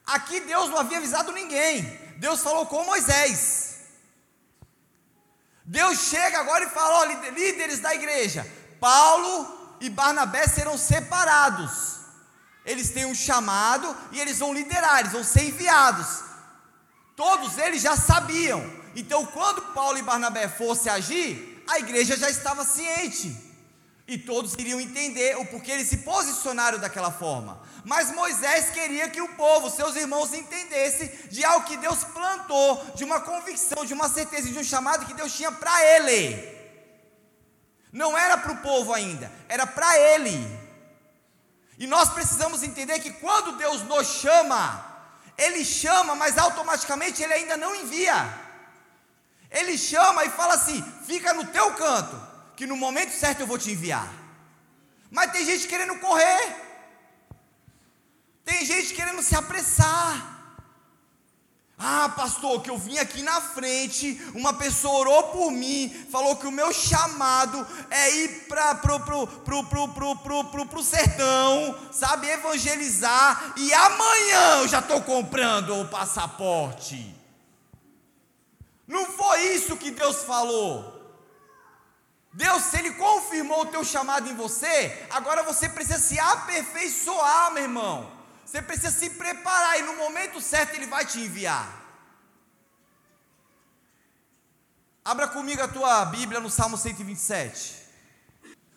[0.06, 1.82] Aqui Deus não havia avisado ninguém.
[2.16, 3.69] Deus falou com Moisés.
[5.70, 8.44] Deus chega agora e fala: ó, líderes da igreja,
[8.80, 12.00] Paulo e Barnabé serão separados.
[12.64, 16.24] Eles têm um chamado e eles vão liderar, eles vão ser enviados.
[17.14, 18.60] Todos eles já sabiam.
[18.96, 23.32] Então, quando Paulo e Barnabé fossem agir, a igreja já estava ciente
[24.08, 27.62] e todos iriam entender o porquê eles se posicionaram daquela forma.
[27.84, 33.04] Mas Moisés queria que o povo, seus irmãos, entendessem de algo que Deus plantou, de
[33.04, 36.60] uma convicção, de uma certeza, de um chamado que Deus tinha para ele.
[37.92, 40.60] Não era para o povo ainda, era para ele.
[41.78, 44.84] E nós precisamos entender que quando Deus nos chama,
[45.38, 48.28] Ele chama, mas automaticamente Ele ainda não envia.
[49.50, 52.20] Ele chama e fala assim: fica no teu canto,
[52.54, 54.06] que no momento certo eu vou te enviar.
[55.10, 56.69] Mas tem gente querendo correr,
[58.44, 60.40] tem gente querendo se apressar.
[61.82, 66.46] Ah, pastor, que eu vim aqui na frente, uma pessoa orou por mim, falou que
[66.46, 71.74] o meu chamado é ir para pro, pro, pro, pro, pro, pro, pro, pro sertão,
[71.90, 77.16] sabe, evangelizar, e amanhã eu já estou comprando o passaporte.
[78.86, 81.00] Não foi isso que Deus falou.
[82.30, 87.62] Deus, se Ele confirmou o teu chamado em você, agora você precisa se aperfeiçoar, meu
[87.62, 88.19] irmão.
[88.50, 91.68] Você precisa se preparar e no momento certo Ele vai te enviar.
[95.04, 97.76] Abra comigo a tua Bíblia no Salmo 127,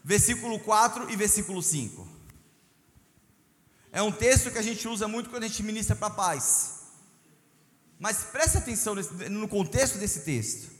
[0.03, 2.07] versículo 4 e versículo 5.
[3.91, 6.81] É um texto que a gente usa muito quando a gente ministra para paz.
[7.97, 10.71] Mas preste atenção no contexto desse texto.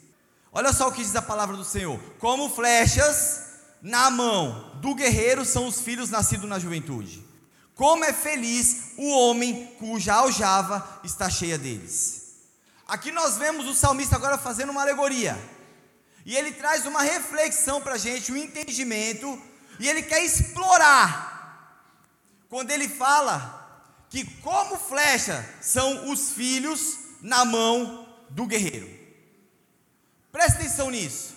[0.51, 3.41] Olha só o que diz a palavra do Senhor: como flechas
[3.81, 7.22] na mão do guerreiro são os filhos nascidos na juventude.
[7.75, 12.23] Como é feliz o homem cuja aljava está cheia deles.
[12.87, 15.37] Aqui nós vemos o salmista agora fazendo uma alegoria.
[16.25, 19.41] E ele traz uma reflexão para a gente, um entendimento,
[19.79, 21.31] e ele quer explorar.
[22.49, 23.59] Quando ele fala
[24.09, 28.87] que, como flecha, são os filhos na mão do guerreiro.
[30.31, 31.33] Presta atenção nisso.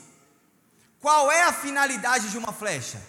[1.01, 3.01] Qual é a finalidade de uma flecha?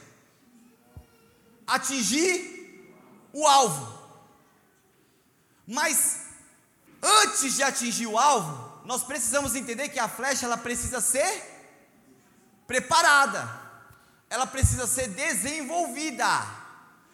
[1.66, 2.57] Atingir
[3.34, 3.98] o alvo.
[5.66, 6.28] Mas
[7.02, 11.44] antes de atingir o alvo, nós precisamos entender que a flecha ela precisa ser
[12.66, 13.68] preparada.
[14.30, 16.26] Ela precisa ser desenvolvida.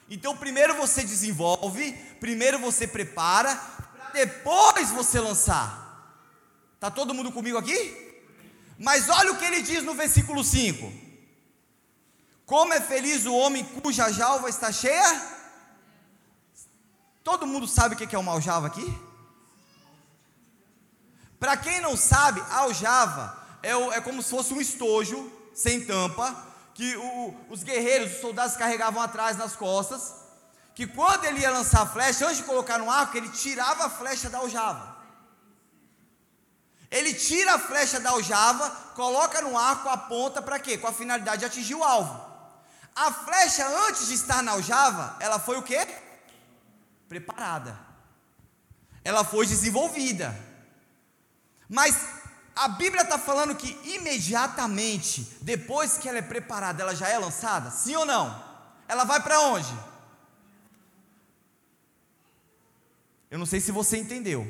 [0.09, 3.59] Então, primeiro você desenvolve, primeiro você prepara,
[4.13, 5.81] depois você lançar.
[6.79, 8.21] Tá todo mundo comigo aqui?
[8.77, 10.91] Mas olha o que ele diz no versículo 5:
[12.45, 15.33] Como é feliz o homem cuja jalva está cheia
[17.23, 19.01] Todo mundo sabe o que é uma aljava aqui?
[21.39, 26.35] Para quem não sabe, a aljava é, é, como se fosse um estojo sem tampa,
[26.73, 30.13] que o, os guerreiros, os soldados carregavam atrás nas costas,
[30.75, 33.89] que quando ele ia lançar a flecha, antes de colocar no arco, ele tirava a
[33.89, 34.97] flecha da aljava.
[36.89, 40.77] Ele tira a flecha da aljava, coloca no arco, aponta para quê?
[40.77, 42.23] Com a finalidade de atingir o alvo.
[42.95, 45.87] A flecha, antes de estar na aljava, ela foi o quê?
[47.13, 47.79] Preparada.
[49.03, 50.35] Ela foi desenvolvida.
[51.69, 51.95] Mas
[52.55, 57.69] a Bíblia está falando que imediatamente, depois que ela é preparada, ela já é lançada?
[57.69, 58.43] Sim ou não?
[58.87, 59.71] Ela vai para onde?
[63.29, 64.41] Eu não sei se você entendeu,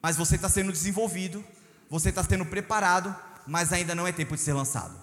[0.00, 1.44] mas você está sendo desenvolvido,
[1.88, 3.16] você está sendo preparado,
[3.48, 4.96] mas ainda não é tempo de ser lançado.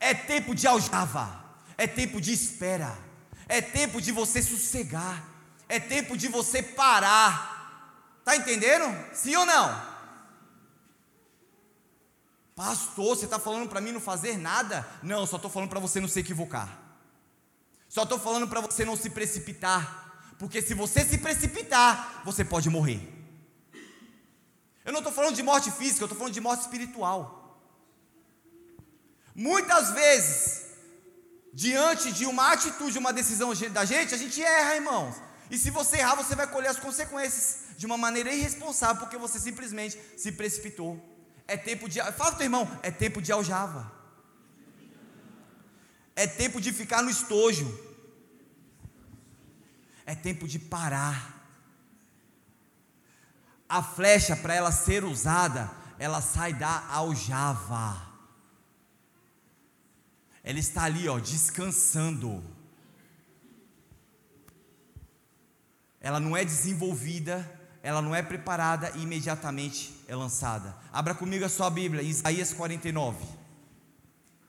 [0.00, 1.41] É tempo de aljava,
[1.76, 2.96] é tempo de espera,
[3.48, 5.28] é tempo de você sossegar,
[5.68, 8.16] é tempo de você parar.
[8.18, 8.94] Está entendendo?
[9.14, 9.92] Sim ou não?
[12.54, 14.86] Pastor, você está falando para mim não fazer nada?
[15.02, 16.78] Não, só estou falando para você não se equivocar.
[17.88, 22.70] Só estou falando para você não se precipitar, porque se você se precipitar, você pode
[22.70, 23.00] morrer.
[24.84, 27.60] Eu não estou falando de morte física, eu estou falando de morte espiritual.
[29.34, 30.71] Muitas vezes,
[31.52, 35.16] diante de uma atitude, uma decisão da gente, a gente erra, irmãos.
[35.50, 39.38] E se você errar, você vai colher as consequências de uma maneira irresponsável, porque você
[39.38, 40.98] simplesmente se precipitou.
[41.46, 42.00] É tempo de.
[42.12, 43.92] Fala teu irmão, é tempo de aljava.
[46.16, 47.66] É tempo de ficar no estojo.
[50.06, 51.40] É tempo de parar.
[53.68, 58.11] A flecha, para ela ser usada, ela sai da aljava.
[60.44, 62.42] Ela está ali, ó, descansando.
[66.00, 67.48] Ela não é desenvolvida,
[67.82, 70.76] ela não é preparada e imediatamente é lançada.
[70.92, 73.24] Abra comigo a sua Bíblia, Isaías 49.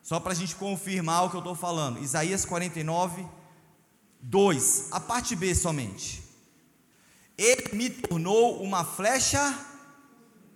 [0.02, 2.02] Só para a gente confirmar o que eu estou falando.
[2.02, 3.26] Isaías 49,
[4.20, 4.88] 2.
[4.92, 6.24] A parte B somente.
[7.38, 9.58] Ele me tornou uma flecha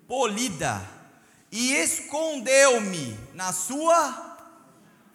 [0.08, 0.86] polida
[1.52, 4.27] e escondeu-me na sua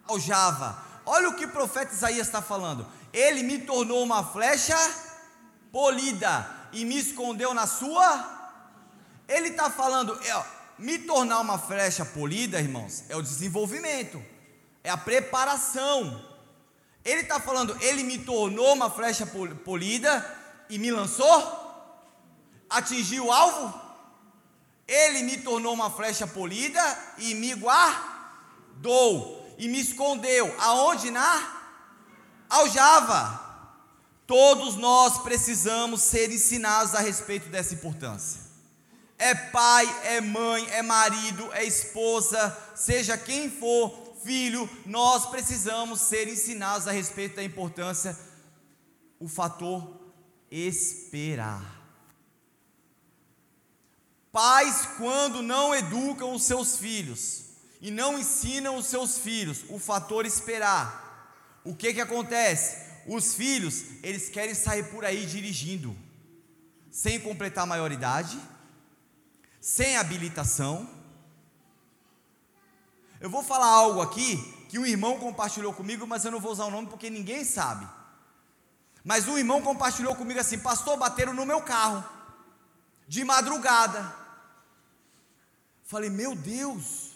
[0.09, 0.83] aljava.
[1.05, 2.87] Olha o que o profeta Isaías está falando.
[3.13, 4.77] Ele me tornou uma flecha
[5.71, 8.41] polida e me escondeu na sua.
[9.29, 10.45] Ele está falando, é,
[10.79, 14.23] me tornar uma flecha polida, irmãos, é o desenvolvimento,
[14.83, 16.25] é a preparação.
[17.05, 20.39] Ele está falando, ele me tornou uma flecha polida
[20.69, 21.63] e me lançou,
[22.71, 23.81] atingiu o alvo.
[24.87, 26.81] Ele me tornou uma flecha polida
[27.19, 30.55] e me guardou e me escondeu.
[30.59, 31.11] Aonde?
[31.11, 31.61] Na
[32.49, 33.41] aljava.
[34.27, 38.53] Todos nós precisamos ser ensinados a respeito dessa importância
[39.23, 46.27] é pai, é mãe, é marido, é esposa, seja quem for, filho, nós precisamos ser
[46.27, 48.19] ensinados a respeito da importância,
[49.21, 49.97] o fator
[50.51, 51.81] esperar.
[54.33, 57.52] Pais, quando não educam os seus filhos
[57.83, 62.93] e não ensinam os seus filhos o fator esperar, o que que acontece?
[63.07, 65.95] Os filhos, eles querem sair por aí dirigindo,
[66.93, 68.41] sem completar a maioridade,
[69.61, 70.89] sem habilitação.
[73.21, 74.37] Eu vou falar algo aqui
[74.69, 77.89] que um irmão compartilhou comigo, mas eu não vou usar o nome porque ninguém sabe.
[79.05, 82.05] Mas um irmão compartilhou comigo assim: Pastor, bateram no meu carro,
[83.09, 84.15] de madrugada.
[85.83, 87.12] Falei, meu Deus,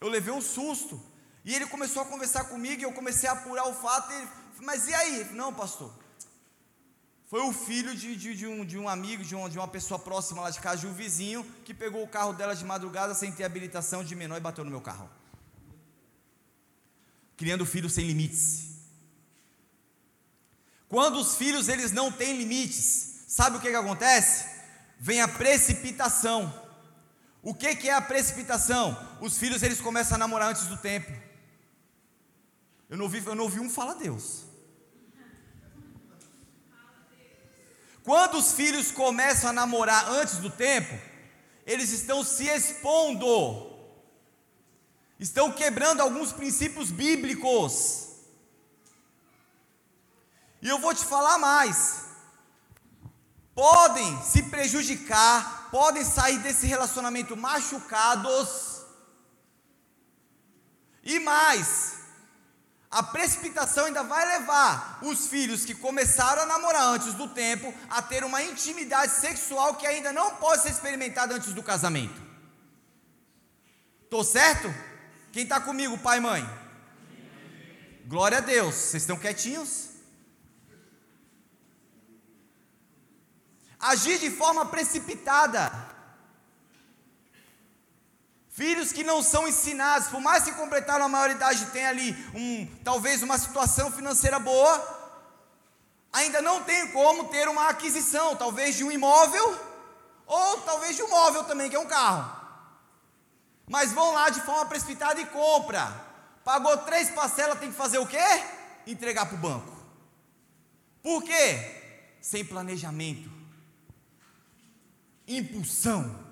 [0.00, 1.00] eu levei um susto.
[1.44, 4.10] E ele começou a conversar comigo e eu comecei a apurar o fato.
[4.12, 4.28] E ele,
[4.62, 5.24] mas e aí?
[5.32, 5.92] Não, pastor,
[7.26, 9.98] foi o filho de, de, de, um, de um amigo, de uma, de uma pessoa
[9.98, 13.32] próxima lá de casa, de um vizinho, que pegou o carro dela de madrugada sem
[13.32, 15.10] ter habilitação de menor e bateu no meu carro.
[17.36, 18.76] Criando filhos sem limites.
[20.88, 24.48] Quando os filhos eles não têm limites, sabe o que, que acontece?
[24.98, 26.65] Vem a precipitação.
[27.48, 28.98] O que, que é a precipitação?
[29.20, 31.12] Os filhos eles começam a namorar antes do tempo.
[32.90, 34.46] Eu não ouvi, eu não ouvi um fala Deus.
[38.02, 40.92] Quando os filhos começam a namorar antes do tempo,
[41.64, 43.72] eles estão se expondo,
[45.20, 48.08] estão quebrando alguns princípios bíblicos.
[50.60, 52.05] E eu vou te falar mais.
[53.56, 58.84] Podem se prejudicar, podem sair desse relacionamento machucados.
[61.02, 61.96] E mais,
[62.90, 68.00] A precipitação ainda vai levar os filhos que começaram a namorar antes do tempo a
[68.00, 72.18] ter uma intimidade sexual que ainda não pode ser experimentada antes do casamento.
[74.08, 74.72] Tô certo?
[75.32, 76.50] Quem está comigo, pai e mãe?
[78.06, 78.74] Glória a Deus.
[78.74, 79.90] Vocês estão quietinhos?
[83.92, 85.70] Agir de forma precipitada
[88.56, 93.22] Filhos que não são ensinados, por mais que completaram a maioridade, tem ali um, talvez
[93.22, 94.72] uma situação financeira boa,
[96.10, 99.46] ainda não tem como ter uma aquisição, talvez de um imóvel,
[100.26, 102.34] ou talvez de um móvel também, que é um carro.
[103.68, 105.92] Mas vão lá de forma precipitada e compra.
[106.42, 108.26] Pagou três parcelas, tem que fazer o quê?
[108.86, 109.76] Entregar para o banco.
[111.02, 112.16] Por quê?
[112.22, 113.35] Sem planejamento.
[115.26, 116.26] Impulsão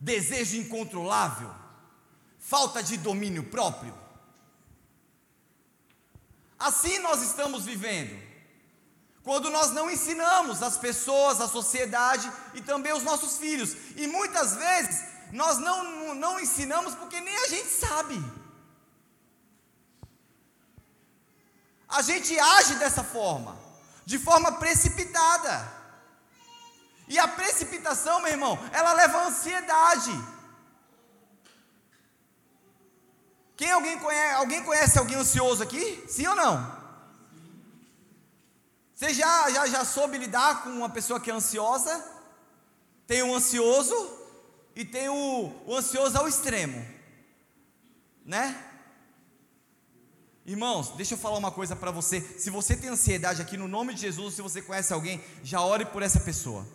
[0.00, 1.52] desejo incontrolável,
[2.38, 3.96] falta de domínio próprio.
[6.58, 8.24] Assim nós estamos vivendo.
[9.22, 13.76] Quando nós não ensinamos as pessoas, a sociedade e também os nossos filhos.
[13.96, 18.24] E muitas vezes nós não, não ensinamos porque nem a gente sabe.
[21.88, 23.58] A gente age dessa forma,
[24.04, 25.75] de forma precipitada.
[27.08, 30.12] E a precipitação, meu irmão, ela leva a ansiedade.
[33.56, 36.04] Quem alguém conhece, alguém conhece alguém ansioso aqui?
[36.08, 36.76] Sim ou não?
[38.94, 42.04] Você já, já, já soube lidar com uma pessoa que é ansiosa?
[43.06, 43.94] Tem o um ansioso
[44.74, 46.84] e tem o, o ansioso ao extremo,
[48.24, 48.62] né?
[50.44, 52.20] Irmãos, deixa eu falar uma coisa para você.
[52.20, 55.84] Se você tem ansiedade aqui, no nome de Jesus, se você conhece alguém, já ore
[55.84, 56.66] por essa pessoa.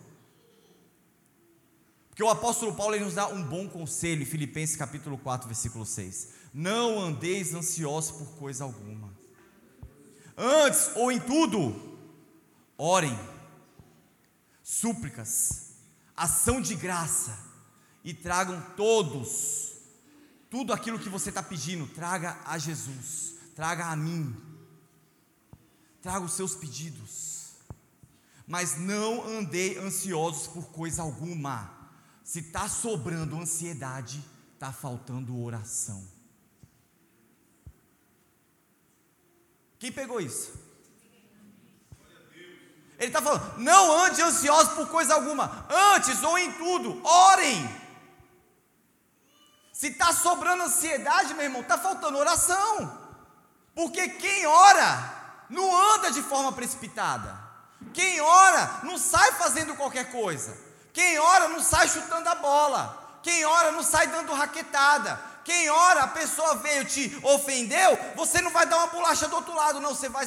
[2.12, 6.28] Porque o apóstolo Paulo nos dá um bom conselho Filipenses capítulo 4, versículo 6.
[6.52, 9.10] Não andeis ansiosos por coisa alguma.
[10.36, 11.98] Antes ou em tudo,
[12.76, 13.18] orem,
[14.62, 15.72] súplicas,
[16.14, 17.50] ação de graça.
[18.04, 19.72] E tragam todos,
[20.50, 24.36] tudo aquilo que você está pedindo, traga a Jesus, traga a mim,
[26.02, 27.52] traga os seus pedidos,
[28.46, 31.71] mas não andei ansiosos por coisa alguma
[32.32, 34.24] se está sobrando ansiedade,
[34.54, 36.02] está faltando oração.
[39.78, 40.50] Quem pegou isso?
[42.98, 47.68] Ele está falando, não ande ansioso por coisa alguma, antes ou em tudo, orem.
[49.70, 52.98] Se está sobrando ansiedade, meu irmão, está faltando oração.
[53.74, 57.38] Porque quem ora não anda de forma precipitada.
[57.92, 60.71] Quem ora não sai fazendo qualquer coisa.
[60.92, 63.18] Quem ora não sai chutando a bola.
[63.22, 65.32] Quem ora não sai dando raquetada.
[65.44, 69.54] Quem ora, a pessoa veio, te ofendeu, você não vai dar uma bolacha do outro
[69.54, 69.92] lado, não.
[69.92, 70.26] Você vai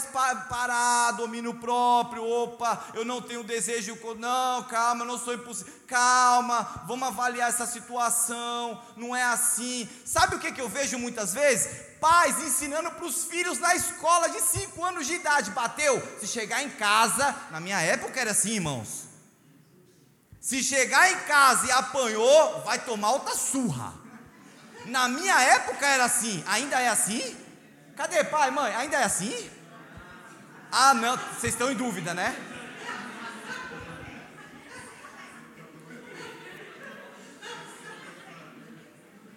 [0.49, 2.25] parar, domínio próprio.
[2.25, 3.97] Opa, eu não tenho desejo.
[4.17, 5.73] Não, calma, não sou impossível.
[5.87, 8.81] Calma, vamos avaliar essa situação.
[8.97, 9.89] Não é assim.
[10.05, 11.95] Sabe o que, que eu vejo muitas vezes?
[11.99, 15.51] Pais ensinando para os filhos na escola de 5 anos de idade.
[15.51, 16.01] Bateu?
[16.19, 19.04] Se chegar em casa, na minha época era assim, irmãos.
[20.45, 23.95] Se chegar em casa e apanhou, vai tomar outra surra.
[24.85, 27.35] Na minha época era assim, ainda é assim?
[27.95, 28.75] Cadê pai, mãe?
[28.75, 29.49] Ainda é assim?
[30.71, 32.35] Ah, não, vocês estão em dúvida, né?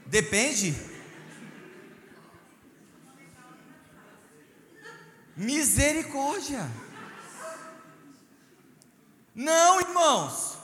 [0.04, 0.76] Depende.
[5.34, 6.70] Misericórdia.
[9.34, 10.57] Não, irmãos.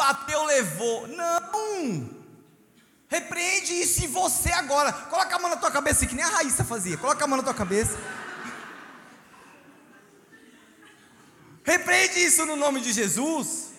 [0.00, 1.06] Bateu, levou.
[1.08, 2.18] Não!
[3.06, 4.92] Repreende isso em você agora.
[4.92, 6.96] Coloca a mão na tua cabeça, que nem a Raíssa fazia.
[6.96, 7.98] Coloca a mão na tua cabeça.
[11.62, 13.72] Repreende isso no nome de Jesus.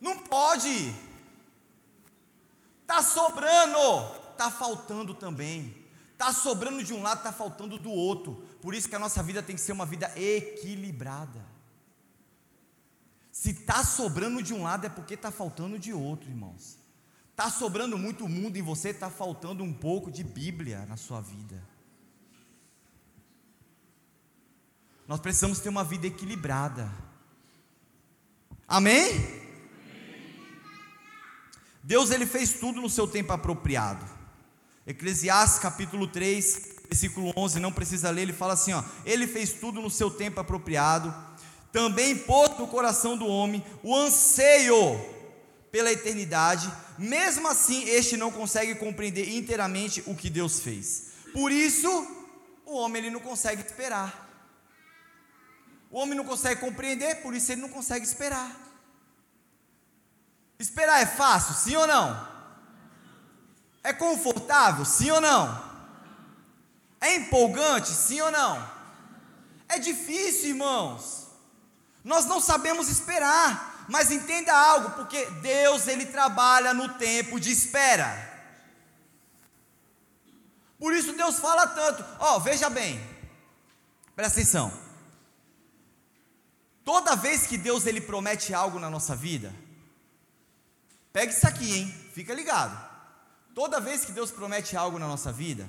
[0.00, 0.92] Não pode.
[2.80, 3.78] Está sobrando,
[4.32, 5.86] está faltando também.
[6.12, 8.44] Está sobrando de um lado, está faltando do outro.
[8.60, 11.51] Por isso que a nossa vida tem que ser uma vida equilibrada.
[13.42, 16.78] Se está sobrando de um lado é porque está faltando de outro, irmãos.
[17.32, 21.60] Está sobrando muito mundo em você, está faltando um pouco de Bíblia na sua vida.
[25.08, 26.88] Nós precisamos ter uma vida equilibrada.
[28.68, 29.10] Amém?
[31.82, 34.06] Deus ele fez tudo no seu tempo apropriado.
[34.86, 39.80] Eclesiastes capítulo 3, versículo 11, não precisa ler, ele fala assim, ó, ele fez tudo
[39.80, 41.31] no seu tempo apropriado
[41.72, 45.00] também pôs no coração do homem o anseio
[45.70, 51.12] pela eternidade, mesmo assim este não consegue compreender inteiramente o que Deus fez.
[51.32, 51.88] Por isso,
[52.66, 54.28] o homem ele não consegue esperar.
[55.90, 58.54] O homem não consegue compreender, por isso ele não consegue esperar.
[60.58, 62.28] Esperar é fácil, sim ou não?
[63.82, 65.72] É confortável, sim ou não?
[67.00, 68.70] É empolgante, sim ou não?
[69.68, 71.21] É difícil, irmãos.
[72.04, 73.72] Nós não sabemos esperar.
[73.88, 78.30] Mas entenda algo, porque Deus ele trabalha no tempo de espera.
[80.78, 82.04] Por isso Deus fala tanto.
[82.18, 83.00] Ó, oh, veja bem.
[84.14, 84.72] Presta atenção.
[86.84, 89.54] Toda vez que Deus ele promete algo na nossa vida,
[91.12, 92.10] pega isso aqui, hein?
[92.12, 92.90] Fica ligado.
[93.54, 95.68] Toda vez que Deus promete algo na nossa vida,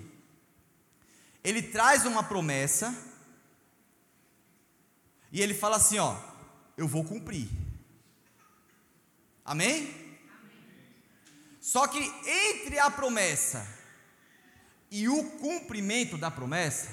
[1.43, 2.95] ele traz uma promessa
[5.33, 6.15] e ele fala assim, ó,
[6.77, 7.49] eu vou cumprir.
[9.43, 9.93] Amém?
[11.59, 13.67] Só que entre a promessa
[14.91, 16.87] e o cumprimento da promessa,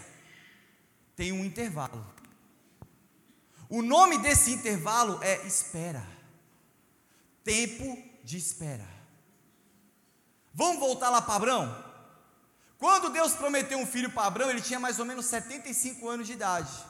[1.14, 2.02] tem um intervalo.
[3.68, 6.02] O nome desse intervalo é espera.
[7.44, 8.88] Tempo de espera.
[10.54, 11.84] Vamos voltar lá para Abraão?
[12.78, 16.32] Quando Deus prometeu um filho para Abraão, ele tinha mais ou menos 75 anos de
[16.32, 16.89] idade.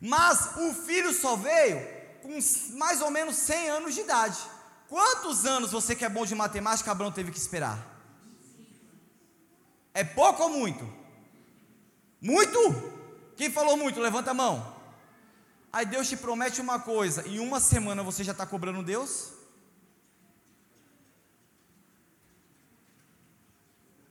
[0.00, 1.80] Mas o filho só veio
[2.22, 2.38] com
[2.76, 4.38] mais ou menos 100 anos de idade.
[4.88, 7.78] Quantos anos você que é bom de matemática, Abraão teve que esperar?
[9.92, 10.88] É pouco ou muito?
[12.20, 12.58] Muito?
[13.36, 14.00] Quem falou muito?
[14.00, 14.76] Levanta a mão.
[15.72, 19.32] Aí Deus te promete uma coisa, em uma semana você já está cobrando Deus?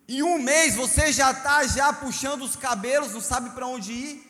[0.08, 4.27] Em um mês você já está já puxando os cabelos, não sabe para onde ir?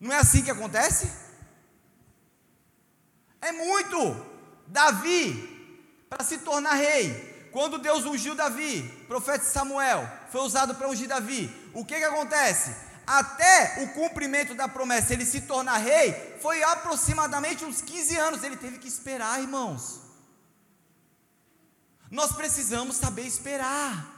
[0.00, 1.10] Não é assim que acontece?
[3.40, 4.26] É muito.
[4.66, 5.32] Davi,
[6.10, 11.50] para se tornar rei, quando Deus ungiu Davi, profeta Samuel, foi usado para ungir Davi,
[11.72, 12.76] o que, que acontece?
[13.06, 18.56] Até o cumprimento da promessa, ele se tornar rei, foi aproximadamente uns 15 anos, ele
[18.56, 20.02] teve que esperar, irmãos.
[22.10, 24.14] Nós precisamos saber esperar.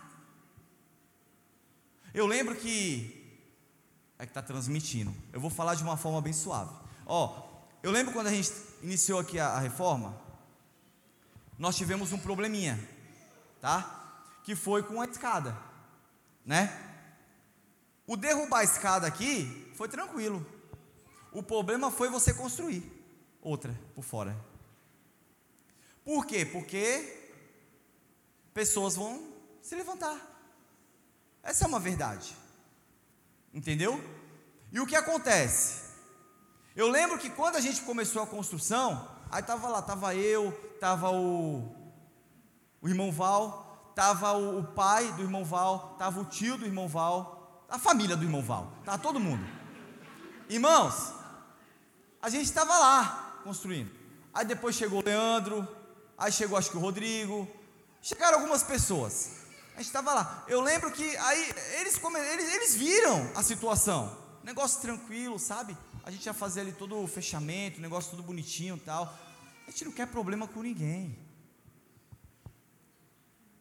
[2.13, 3.20] Eu lembro que
[4.21, 5.15] é que está transmitindo.
[5.33, 6.71] Eu vou falar de uma forma bem suave.
[7.07, 7.43] Ó,
[7.83, 8.53] eu lembro quando a gente
[8.83, 10.15] iniciou aqui a, a reforma,
[11.59, 12.79] nós tivemos um probleminha,
[13.63, 14.39] tá?
[14.45, 15.57] Que foi com a escada,
[16.45, 16.71] né?
[18.07, 20.47] O derrubar a escada aqui foi tranquilo.
[21.33, 22.85] O problema foi você construir
[23.41, 24.37] outra por fora.
[26.05, 26.45] Por quê?
[26.45, 27.33] Porque
[28.53, 30.21] pessoas vão se levantar.
[31.43, 32.37] Essa é uma verdade.
[33.53, 34.03] Entendeu?
[34.73, 35.91] E o que acontece?
[36.77, 41.11] Eu lembro que quando a gente começou a construção, aí estava lá, estava eu, estava
[41.11, 41.75] o,
[42.81, 46.87] o irmão Val, estava o, o, pai do irmão Val, estava o tio do irmão
[46.87, 49.45] Val, a família do irmão Val, estava todo mundo.
[50.49, 51.13] Irmãos,
[52.23, 53.91] a gente estava lá construindo.
[54.33, 55.67] Aí depois chegou o Leandro,
[56.17, 57.49] aí chegou acho que o Rodrigo,
[58.01, 59.40] chegaram algumas pessoas
[59.77, 60.45] gente estava lá.
[60.49, 61.51] Eu lembro que aí
[61.81, 64.17] eles, eles, eles viram a situação.
[64.43, 65.77] Negócio tranquilo, sabe?
[66.03, 69.17] A gente ia fazer ali todo o fechamento, negócio tudo bonitinho e tal.
[69.67, 71.17] A gente não quer problema com ninguém.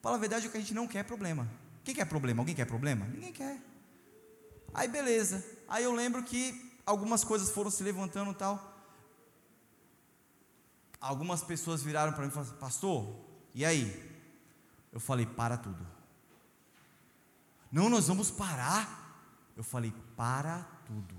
[0.00, 1.48] Fala a verdade, o que a gente não quer é problema.
[1.84, 2.40] Quem quer problema?
[2.40, 3.06] Alguém quer problema?
[3.06, 3.60] Ninguém quer.
[4.72, 5.44] Aí beleza.
[5.68, 8.70] Aí eu lembro que algumas coisas foram se levantando e tal.
[11.00, 13.14] Algumas pessoas viraram para mim e falaram: Pastor,
[13.54, 14.10] e aí?
[14.92, 15.99] Eu falei: Para tudo.
[17.70, 19.52] Não, nós vamos parar.
[19.56, 21.14] Eu falei: para tudo.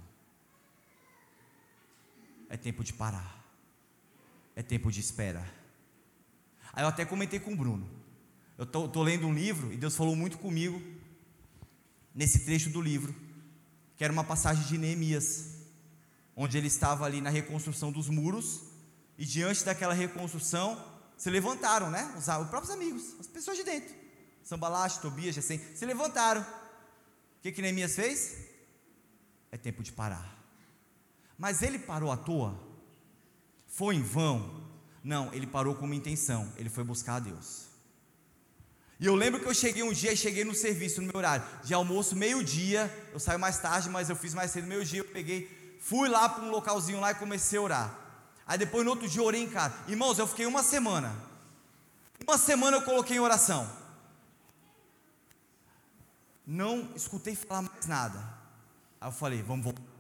[2.50, 3.42] É tempo de parar.
[4.56, 5.46] É tempo de espera.
[6.74, 7.90] Aí eu até comentei com o Bruno.
[8.58, 10.82] Eu estou lendo um livro e Deus falou muito comigo
[12.14, 13.16] nesse trecho do livro,
[13.96, 15.56] que era uma passagem de Neemias,
[16.36, 18.62] onde ele estava ali na reconstrução dos muros
[19.18, 20.84] e diante daquela reconstrução
[21.18, 22.14] se levantaram, né?
[22.18, 24.01] Os, os próprios amigos, as pessoas de dentro.
[24.44, 26.42] Sambalache, Tobias, Gessem, se levantaram.
[26.42, 28.38] O que, que Neemias fez?
[29.52, 30.38] É tempo de parar.
[31.38, 32.60] Mas ele parou à toa?
[33.68, 34.62] Foi em vão?
[35.04, 37.66] Não, ele parou com uma intenção, ele foi buscar a Deus.
[39.00, 41.74] E eu lembro que eu cheguei um dia, cheguei no serviço, no meu horário de
[41.74, 46.08] almoço, meio-dia, eu saio mais tarde, mas eu fiz mais cedo, meio-dia, eu peguei, fui
[46.08, 48.00] lá para um localzinho lá e comecei a orar.
[48.46, 49.74] Aí depois no outro dia orei em casa.
[49.88, 51.16] Irmãos, eu fiquei uma semana.
[52.22, 53.81] Uma semana eu coloquei em oração
[56.46, 58.20] não escutei falar mais nada.
[59.00, 59.92] Aí eu falei, vamos voltar.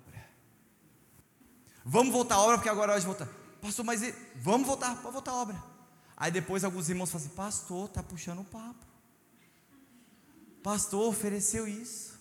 [1.83, 3.27] Vamos voltar à obra, porque agora é hora de voltar.
[3.61, 4.01] Pastor, mas
[4.35, 5.63] vamos voltar, pode voltar à obra.
[6.15, 8.85] Aí depois alguns irmãos falam assim: Pastor, está puxando o papo.
[10.61, 12.19] Pastor ofereceu isso.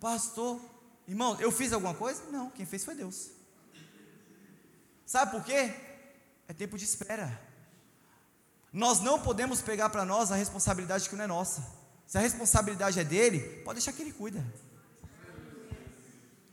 [0.00, 0.60] Pastor,
[1.06, 2.22] irmão, eu fiz alguma coisa?
[2.30, 3.30] Não, quem fez foi Deus.
[5.04, 5.74] Sabe por quê?
[6.48, 7.40] É tempo de espera.
[8.72, 11.62] Nós não podemos pegar para nós a responsabilidade que não é nossa.
[12.06, 14.44] Se a responsabilidade é dele, pode deixar que ele cuida.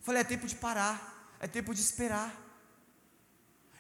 [0.02, 2.34] Falei, é tempo de parar, é tempo de esperar.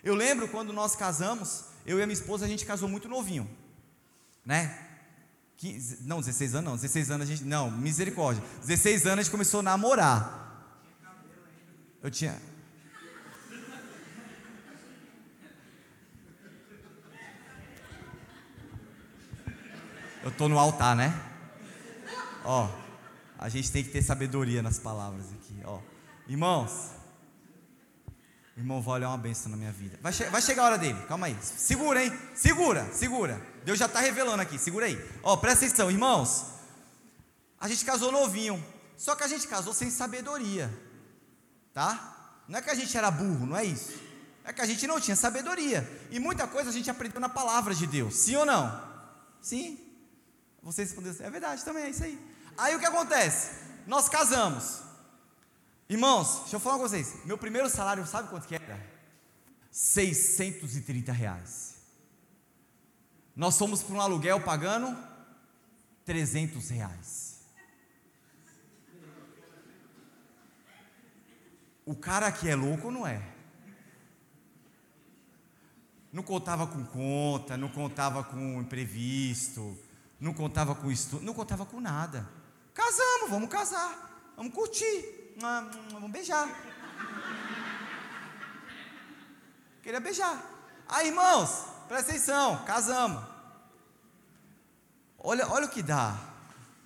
[0.04, 3.50] Eu lembro quando nós casamos, eu e a minha esposa, a gente casou muito novinho,
[4.46, 4.88] né?
[5.58, 8.44] 15, não, 16 anos não, 16 anos a gente, não, misericórdia.
[8.62, 10.40] 16 anos a gente começou a namorar.
[12.02, 12.40] Eu tinha,
[20.24, 21.31] Eu estou no altar, né?
[22.44, 22.70] Ó,
[23.38, 25.80] a gente tem que ter sabedoria nas palavras aqui, ó.
[26.28, 26.92] Irmãos,
[28.56, 29.98] irmão vai olhar uma benção na minha vida.
[30.02, 31.38] Vai, che vai chegar a hora dele, calma aí.
[31.42, 32.12] Segura, hein?
[32.36, 33.42] Segura, segura.
[33.66, 34.98] Deus já está revelando aqui, segura aí.
[35.24, 36.46] Ó, presta atenção, irmãos.
[37.60, 38.64] A gente casou novinho,
[38.98, 40.72] só que a gente casou sem sabedoria,
[41.74, 42.44] tá?
[42.48, 43.94] Não é que a gente era burro, não é isso.
[44.44, 45.88] É que a gente não tinha sabedoria.
[46.10, 48.82] E muita coisa a gente aprendeu na palavra de Deus, sim ou não?
[49.42, 49.80] Sim.
[50.64, 52.20] Você respondeu assim, é verdade também, é isso aí.
[52.58, 53.52] Aí o que acontece?
[53.88, 54.82] Nós casamos.
[55.90, 57.26] Irmãos, deixa eu falar com vocês.
[57.26, 58.80] Meu primeiro salário, sabe quanto que era?
[59.72, 61.76] 630 reais.
[63.36, 64.98] Nós fomos para um aluguel pagando
[66.06, 67.42] 300 reais.
[71.86, 73.22] O cara aqui é louco não é?
[76.14, 79.78] Não contava com conta, não contava com imprevisto
[80.22, 82.30] não contava com estudo, não contava com nada.
[82.74, 86.50] Casamos, vamos casar, vamos curtir, vamos beijar.
[89.84, 90.42] Queria beijar.
[90.88, 93.24] Aí, irmãos, presta atenção, casamos.
[95.18, 96.20] Olha, olha o que dá.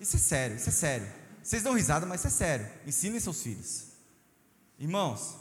[0.00, 1.12] Isso é sério, isso é sério.
[1.42, 2.70] Vocês dão risada, mas isso é sério.
[2.86, 3.92] Ensinem seus filhos.
[4.78, 5.36] Irmãos,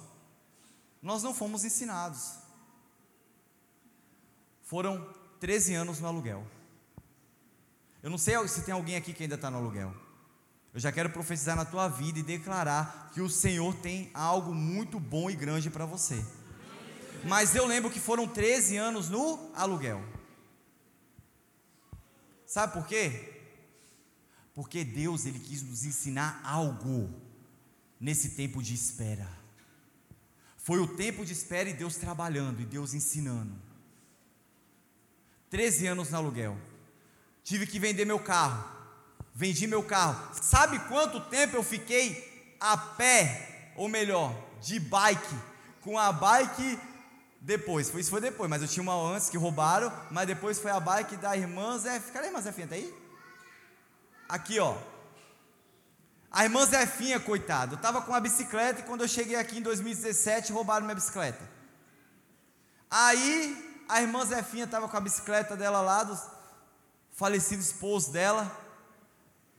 [1.01, 2.33] nós não fomos ensinados.
[4.63, 5.07] Foram
[5.39, 6.45] 13 anos no aluguel.
[8.01, 10.04] Eu não sei se tem alguém aqui que ainda está no aluguel.
[10.75, 14.99] Eu já quero profetizar na tua vida e declarar que o Senhor tem algo muito
[14.99, 16.21] bom e grande para você.
[17.23, 20.03] Mas eu lembro que foram 13 anos no aluguel.
[22.45, 23.41] Sabe por quê?
[24.53, 27.09] Porque Deus ele quis nos ensinar algo
[27.97, 29.29] nesse tempo de espera.
[30.57, 33.55] Foi o tempo de espera e Deus trabalhando e Deus ensinando.
[35.49, 36.57] 13 anos no aluguel.
[37.45, 38.74] Tive que vender meu carro.
[39.37, 40.33] Vendi meu carro.
[40.41, 45.35] Sabe quanto tempo eu fiquei a pé, ou melhor, de bike,
[45.81, 46.79] com a bike
[47.41, 47.93] depois?
[47.93, 51.17] Isso foi depois, mas eu tinha uma antes que roubaram, mas depois foi a bike
[51.17, 51.99] da irmã Zé.
[51.99, 52.67] Cadê a irmã Zefinha?
[52.67, 52.93] Tá aí?
[54.29, 54.77] Aqui, ó.
[56.31, 59.61] A irmã Zefinha, coitado, eu estava com a bicicleta e quando eu cheguei aqui em
[59.61, 61.43] 2017, roubaram minha bicicleta.
[62.89, 66.21] Aí a irmã Zefinha estava com a bicicleta dela lá, dos,
[67.11, 68.63] falecido esposo dela.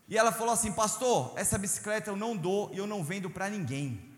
[0.09, 3.49] E ela falou assim: Pastor, essa bicicleta eu não dou e eu não vendo para
[3.49, 4.15] ninguém.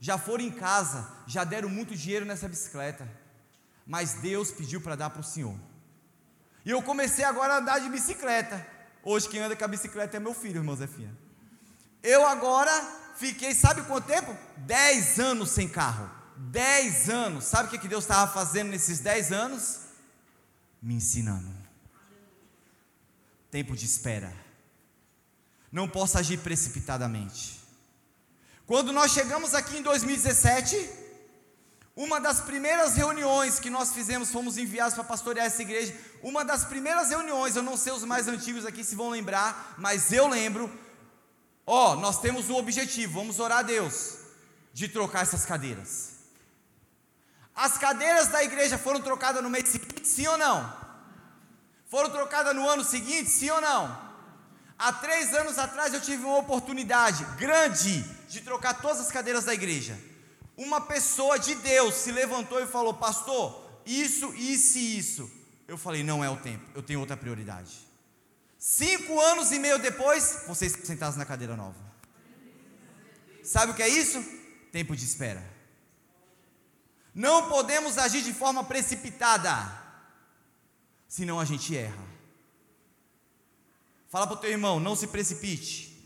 [0.00, 3.08] Já foram em casa, já deram muito dinheiro nessa bicicleta,
[3.86, 5.58] mas Deus pediu para dar para o Senhor.
[6.64, 8.66] E eu comecei agora a andar de bicicleta.
[9.02, 11.16] Hoje quem anda com a bicicleta é meu filho, irmão Zefinha.
[12.02, 12.72] Eu agora
[13.16, 14.36] fiquei, sabe quanto tempo?
[14.58, 16.10] Dez anos sem carro.
[16.36, 17.44] Dez anos.
[17.44, 19.80] Sabe o que Deus estava fazendo nesses dez anos?
[20.82, 21.66] Me ensinando
[23.56, 24.30] tempo de espera.
[25.76, 27.60] Não posso agir precipitadamente.
[28.66, 30.90] Quando nós chegamos aqui em 2017,
[31.94, 35.94] uma das primeiras reuniões que nós fizemos, fomos enviados para pastorear essa igreja.
[36.22, 40.10] Uma das primeiras reuniões, eu não sei os mais antigos aqui se vão lembrar, mas
[40.14, 40.72] eu lembro.
[41.66, 44.14] Ó, oh, nós temos um objetivo, vamos orar a Deus
[44.72, 46.12] de trocar essas cadeiras.
[47.54, 50.74] As cadeiras da igreja foram trocadas no mês seguinte, sim ou não?
[51.90, 54.05] Foram trocadas no ano seguinte, sim ou não?
[54.78, 59.54] Há três anos atrás eu tive uma oportunidade grande de trocar todas as cadeiras da
[59.54, 59.98] igreja.
[60.56, 65.30] Uma pessoa de Deus se levantou e falou: Pastor, isso, isso e isso.
[65.66, 67.86] Eu falei: Não é o tempo, eu tenho outra prioridade.
[68.58, 71.86] Cinco anos e meio depois, vocês sentados na cadeira nova.
[73.42, 74.22] Sabe o que é isso?
[74.72, 75.42] Tempo de espera.
[77.14, 79.84] Não podemos agir de forma precipitada
[81.08, 82.05] senão a gente erra.
[84.08, 85.96] Fala para o teu irmão, não se precipite.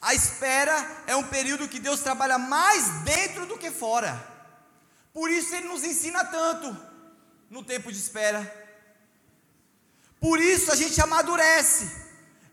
[0.00, 4.12] A espera é um período que Deus trabalha mais dentro do que fora.
[5.12, 6.76] Por isso ele nos ensina tanto
[7.50, 8.40] no tempo de espera.
[10.20, 11.90] Por isso a gente amadurece.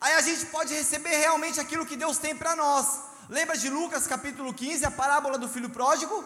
[0.01, 3.01] Aí a gente pode receber realmente aquilo que Deus tem para nós.
[3.29, 6.23] Lembra de Lucas capítulo 15, a parábola do filho pródigo?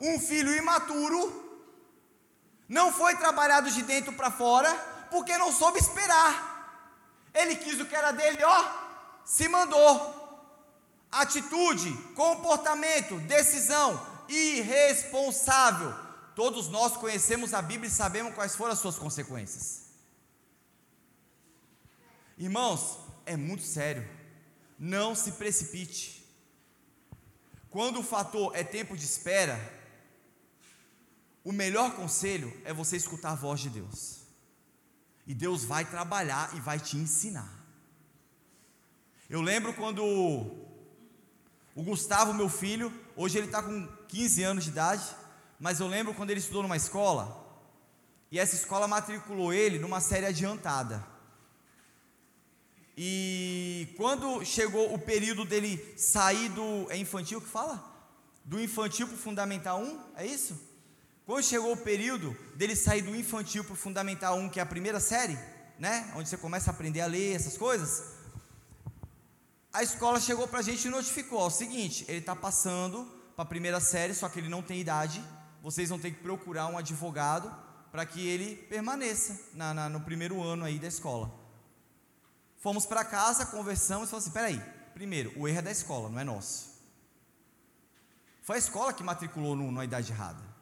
[0.00, 1.43] Um filho imaturo
[2.68, 4.72] não foi trabalhado de dentro para fora,
[5.10, 6.52] porque não soube esperar.
[7.32, 8.68] Ele quis o que era dele, ó,
[9.24, 10.22] se mandou.
[11.10, 15.94] Atitude, comportamento, decisão irresponsável.
[16.34, 19.84] Todos nós conhecemos a Bíblia e sabemos quais foram as suas consequências.
[22.36, 24.08] Irmãos, é muito sério.
[24.78, 26.24] Não se precipite.
[27.70, 29.58] Quando o fator é tempo de espera,
[31.44, 34.22] o melhor conselho é você escutar a voz de Deus.
[35.26, 37.52] E Deus vai trabalhar e vai te ensinar.
[39.28, 40.02] Eu lembro quando
[41.74, 45.04] o Gustavo, meu filho, hoje ele está com 15 anos de idade,
[45.60, 47.42] mas eu lembro quando ele estudou numa escola,
[48.30, 51.04] e essa escola matriculou ele numa série adiantada.
[52.96, 56.90] E quando chegou o período dele sair do.
[56.90, 57.92] É infantil que fala?
[58.44, 60.00] Do infantil para o Fundamental 1?
[60.16, 60.73] É isso?
[61.26, 64.66] Quando chegou o período dele sair do infantil para o Fundamental 1, que é a
[64.66, 65.38] primeira série,
[65.78, 66.12] né?
[66.14, 68.12] Onde você começa a aprender a ler, essas coisas.
[69.72, 73.04] A escola chegou para a gente e notificou: ó, o seguinte, ele está passando
[73.34, 75.24] para a primeira série, só que ele não tem idade.
[75.62, 77.50] Vocês vão ter que procurar um advogado
[77.90, 81.32] para que ele permaneça na, na, no primeiro ano aí da escola.
[82.58, 84.62] Fomos para casa, conversamos e falamos assim: peraí,
[84.92, 86.74] primeiro, o erro é da escola, não é nosso.
[88.42, 90.53] Foi a escola que matriculou no, na idade errada.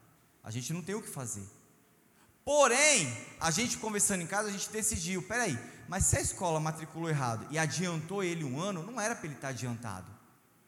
[0.42, 1.46] A gente não tem o que fazer.
[2.44, 3.06] Porém,
[3.40, 7.46] a gente conversando em casa, a gente decidiu: peraí, mas se a escola matriculou errado
[7.50, 10.10] e adiantou ele um ano, não era para ele estar adiantado.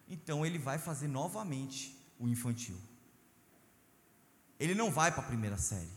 [0.08, 2.76] Então ele vai fazer novamente o infantil.
[4.58, 5.90] Ele não vai para a primeira série.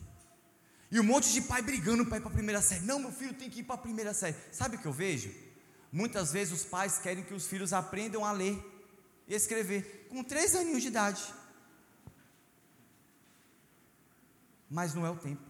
[0.89, 2.85] E um monte de pai brigando para ir para a primeira série.
[2.85, 4.35] Não, meu filho tem que ir para a primeira série.
[4.51, 5.29] Sabe o que eu vejo?
[5.91, 8.57] Muitas vezes os pais querem que os filhos aprendam a ler
[9.27, 11.21] e escrever com três aninhos de idade.
[14.69, 15.41] Mas não é o tempo.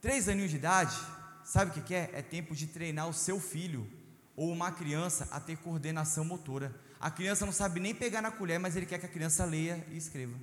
[0.00, 0.96] Três aninhos de idade,
[1.44, 2.10] sabe o que é?
[2.12, 3.90] É tempo de treinar o seu filho
[4.36, 6.72] ou uma criança a ter coordenação motora.
[7.00, 9.84] A criança não sabe nem pegar na colher, mas ele quer que a criança leia
[9.90, 10.36] e escreva.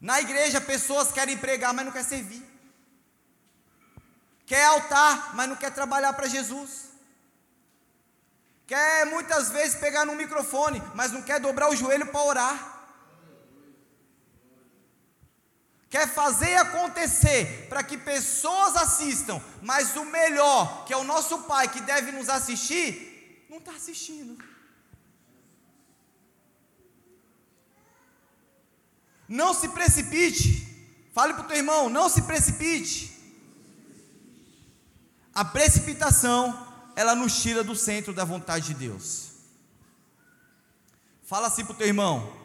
[0.00, 2.44] Na igreja, pessoas querem pregar, mas não quer servir.
[4.46, 6.88] Quer altar, mas não quer trabalhar para Jesus.
[8.66, 12.77] Quer muitas vezes pegar no microfone, mas não quer dobrar o joelho para orar.
[15.90, 21.68] Quer fazer acontecer para que pessoas assistam, mas o melhor, que é o nosso Pai
[21.68, 24.36] que deve nos assistir, não está assistindo.
[29.28, 30.66] Não se precipite.
[31.12, 33.12] Fale para o teu irmão, não se precipite.
[35.34, 36.66] A precipitação,
[36.96, 39.32] ela nos tira do centro da vontade de Deus.
[41.24, 42.36] Fala assim para o teu irmão.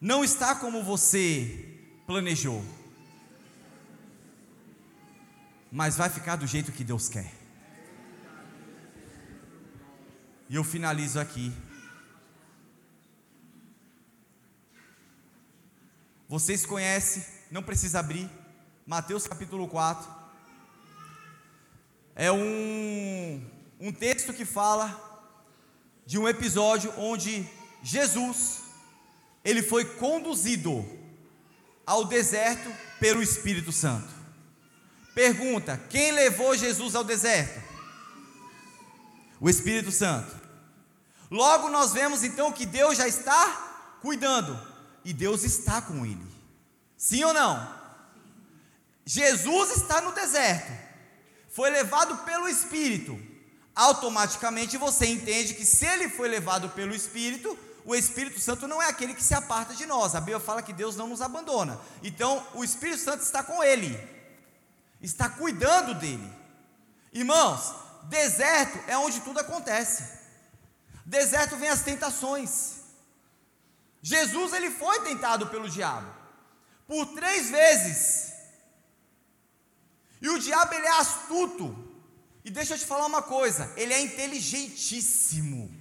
[0.00, 1.63] Não está como você
[2.06, 2.64] planejou.
[5.70, 7.32] Mas vai ficar do jeito que Deus quer.
[10.48, 11.52] E eu finalizo aqui.
[16.28, 18.30] Vocês conhecem, não precisa abrir,
[18.86, 20.24] Mateus capítulo 4.
[22.14, 23.44] É um,
[23.80, 25.00] um texto que fala
[26.06, 27.48] de um episódio onde
[27.82, 28.62] Jesus,
[29.44, 30.84] ele foi conduzido
[31.86, 34.08] ao deserto pelo Espírito Santo.
[35.14, 37.62] Pergunta: quem levou Jesus ao deserto?
[39.40, 40.34] O Espírito Santo.
[41.30, 44.58] Logo nós vemos então que Deus já está cuidando
[45.04, 46.26] e Deus está com ele.
[46.96, 47.84] Sim ou não?
[49.04, 50.72] Jesus está no deserto,
[51.50, 53.18] foi levado pelo Espírito.
[53.74, 58.88] Automaticamente você entende que se ele foi levado pelo Espírito, o Espírito Santo não é
[58.88, 60.14] aquele que se aparta de nós.
[60.14, 61.78] A Bíblia fala que Deus não nos abandona.
[62.02, 63.98] Então, o Espírito Santo está com ele,
[65.02, 66.32] está cuidando dele.
[67.12, 67.74] Irmãos,
[68.04, 70.02] deserto é onde tudo acontece.
[71.04, 72.76] Deserto vem as tentações.
[74.00, 76.10] Jesus ele foi tentado pelo diabo
[76.86, 78.32] por três vezes.
[80.20, 81.92] E o diabo ele é astuto.
[82.44, 85.73] E deixa eu te falar uma coisa, ele é inteligentíssimo.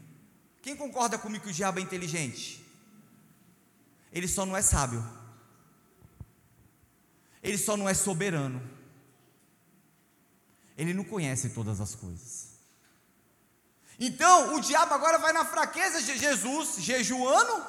[0.63, 2.65] Quem concorda comigo que o diabo é inteligente?
[4.13, 5.03] Ele só não é sábio.
[7.43, 8.63] Ele só não é soberano.
[10.77, 12.53] Ele não conhece todas as coisas.
[13.99, 17.61] Então, o diabo agora vai na fraqueza de Jesus, jejuando,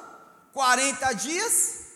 [0.53, 1.87] 40 dias,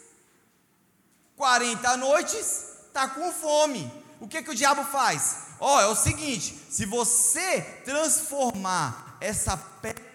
[1.37, 3.89] 40 noites, está com fome.
[4.19, 5.47] O que, que o diabo faz?
[5.61, 10.08] Ó, oh, é o seguinte: se você transformar essa pedra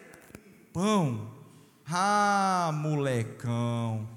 [0.75, 1.33] pão,
[1.87, 4.09] ah, molecão,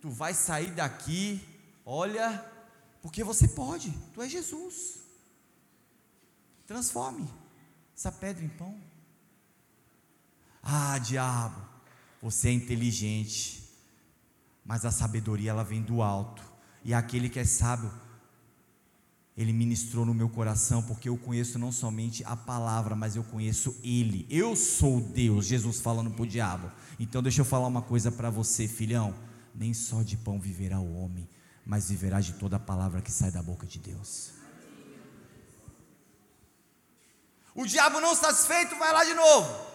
[0.00, 1.44] tu vai sair daqui,
[1.84, 2.44] olha,
[3.02, 5.00] porque você pode, tu é Jesus.
[6.64, 7.28] Transforme
[7.96, 8.80] essa pedra em pão.
[10.62, 11.60] Ah, diabo,
[12.22, 13.68] você é inteligente,
[14.64, 16.42] mas a sabedoria ela vem do alto,
[16.84, 17.90] e aquele que é sábio
[19.38, 23.78] ele ministrou no meu coração, porque eu conheço não somente a palavra, mas eu conheço
[23.84, 24.26] Ele.
[24.28, 26.72] Eu sou Deus, Jesus falando para o diabo.
[26.98, 29.14] Então, deixa eu falar uma coisa para você, filhão:
[29.54, 31.30] nem só de pão viverá o homem,
[31.64, 34.32] mas viverá de toda a palavra que sai da boca de Deus.
[37.54, 39.66] O diabo não satisfeito, vai lá de novo.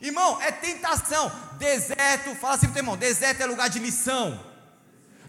[0.00, 1.30] Irmão, é tentação.
[1.58, 4.42] Deserto, fala assim para o irmão: deserto é lugar de lição,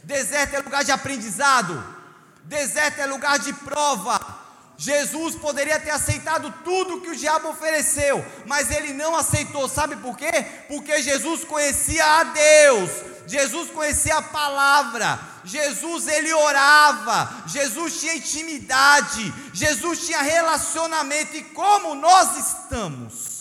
[0.01, 2.02] deserto é lugar de aprendizado.
[2.43, 4.43] Deserto é lugar de prova.
[4.77, 9.69] Jesus poderia ter aceitado tudo que o diabo ofereceu, mas ele não aceitou.
[9.69, 10.31] Sabe por quê?
[10.67, 12.89] Porque Jesus conhecia a Deus.
[13.27, 15.19] Jesus conhecia a palavra.
[15.45, 17.43] Jesus ele orava.
[17.47, 19.33] Jesus tinha intimidade.
[19.53, 23.33] Jesus tinha relacionamento e como nós estamos?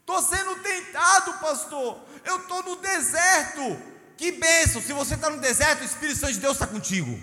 [0.00, 2.00] Estou sendo tentado, pastor.
[2.24, 3.91] Eu estou no deserto.
[4.16, 4.80] Que bênção!
[4.80, 7.18] Se você está no deserto, o Espírito Santo de Deus está contigo.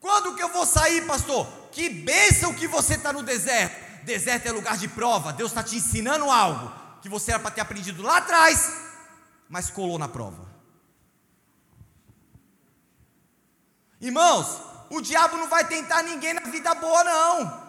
[0.00, 1.46] Quando que eu vou sair, pastor?
[1.72, 4.04] Que bênção que você está no deserto.
[4.04, 5.32] Deserto é lugar de prova.
[5.32, 6.72] Deus está te ensinando algo
[7.02, 8.72] que você era para ter aprendido lá atrás,
[9.48, 10.46] mas colou na prova.
[14.00, 17.66] Irmãos, o diabo não vai tentar ninguém na vida boa, não.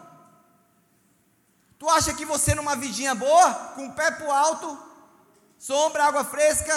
[1.80, 4.87] Tu acha que você numa vidinha boa, com o pé pro alto,
[5.58, 6.76] sombra, água fresca,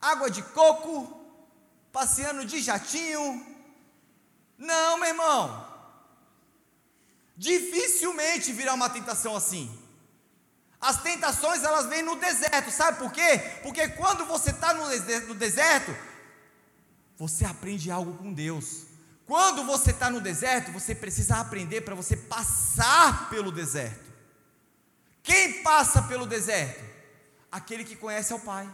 [0.00, 1.20] água de coco,
[1.92, 3.44] passeando de jatinho.
[4.58, 5.66] Não, meu irmão.
[7.36, 9.70] Dificilmente virá uma tentação assim.
[10.80, 13.38] As tentações elas vêm no deserto, sabe por quê?
[13.62, 15.96] Porque quando você está no deserto,
[17.16, 18.86] você aprende algo com Deus.
[19.26, 24.12] Quando você está no deserto, você precisa aprender para você passar pelo deserto.
[25.22, 26.85] Quem passa pelo deserto?
[27.56, 28.68] Aquele que conhece ao Pai.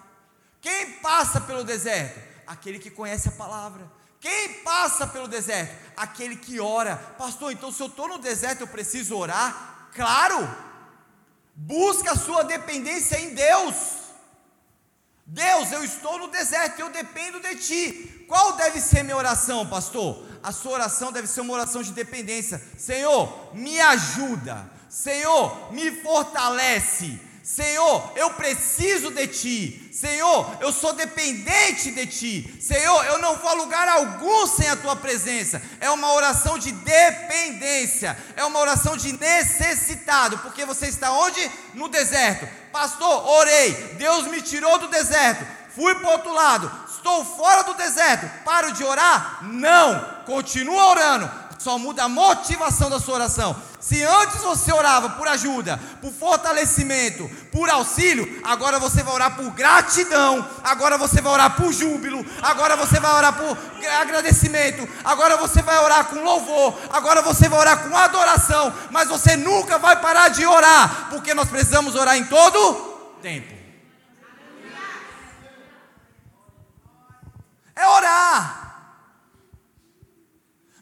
[0.61, 2.21] Quem passa pelo deserto?
[2.45, 3.89] Aquele que conhece a palavra.
[4.19, 5.73] Quem passa pelo deserto?
[5.97, 6.97] Aquele que ora.
[7.17, 9.89] Pastor, então se eu estou no deserto eu preciso orar?
[9.95, 10.37] Claro!
[11.55, 13.77] Busca a sua dependência em Deus.
[15.25, 18.27] Deus, eu estou no deserto, eu dependo de ti.
[18.27, 20.27] Qual deve ser minha oração, pastor?
[20.43, 22.61] A sua oração deve ser uma oração de dependência.
[22.77, 24.69] Senhor, me ajuda.
[24.89, 27.31] Senhor, me fortalece.
[27.55, 29.91] Senhor, eu preciso de Ti.
[29.93, 32.59] Senhor, eu sou dependente de Ti.
[32.59, 35.61] Senhor, eu não vou a lugar algum sem a Tua presença.
[35.79, 38.17] É uma oração de dependência.
[38.37, 40.39] É uma oração de necessitado.
[40.39, 41.51] Porque você está onde?
[41.75, 42.49] No deserto.
[42.73, 43.71] Pastor, orei.
[43.99, 45.45] Deus me tirou do deserto.
[45.75, 46.73] Fui para o outro lado.
[46.89, 48.45] Estou fora do deserto.
[48.45, 49.41] Paro de orar?
[49.43, 50.25] Não.
[50.25, 53.57] Continua orando só muda a motivação da sua oração.
[53.79, 59.51] Se antes você orava por ajuda, por fortalecimento, por auxílio, agora você vai orar por
[59.53, 63.57] gratidão, agora você vai orar por júbilo, agora você vai orar por
[64.01, 69.37] agradecimento, agora você vai orar com louvor, agora você vai orar com adoração, mas você
[69.37, 73.53] nunca vai parar de orar, porque nós precisamos orar em todo tempo.
[77.75, 78.62] É orar.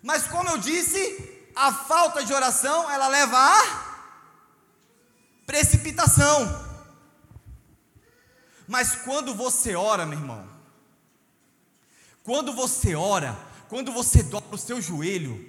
[0.02, 3.90] Mas como eu disse, a falta de oração, ela leva a
[5.46, 6.68] precipitação.
[8.66, 10.48] Mas quando você ora, meu irmão,
[12.22, 13.36] quando você ora,
[13.68, 15.48] quando você dobra o seu joelho,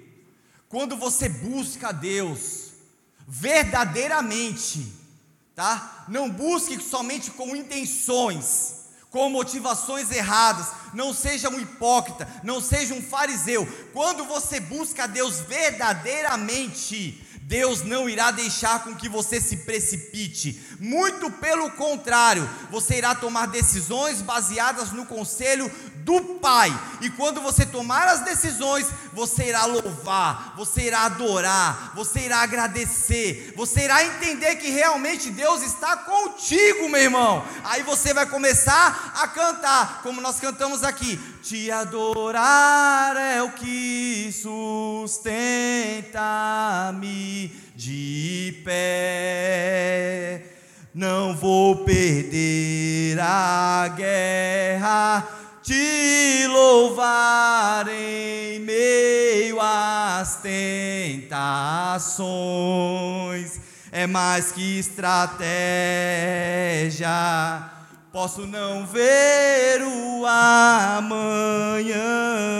[0.67, 2.71] quando você busca a Deus
[3.27, 4.91] verdadeiramente,
[5.55, 6.05] tá?
[6.07, 8.80] Não busque somente com intenções,
[9.11, 13.67] com motivações erradas, não seja um hipócrita, não seja um fariseu.
[13.93, 21.29] Quando você busca Deus verdadeiramente, Deus não irá deixar com que você se precipite, muito
[21.29, 25.69] pelo contrário, você irá tomar decisões baseadas no conselho
[26.03, 26.71] do Pai.
[27.01, 33.53] E quando você tomar as decisões, você irá louvar, você irá adorar, você irá agradecer,
[33.55, 37.45] você irá entender que realmente Deus está contigo, meu irmão.
[37.63, 44.31] Aí você vai começar a cantar, como nós cantamos aqui: Te adorar é o que
[44.31, 45.11] sustenta-me
[47.75, 50.43] de pé.
[50.93, 55.27] Não vou perder a guerra,
[55.63, 61.31] te louvar em meio às tentações.
[63.91, 65.41] É mais que estratégia
[68.11, 71.09] Posso não ver o amanhã,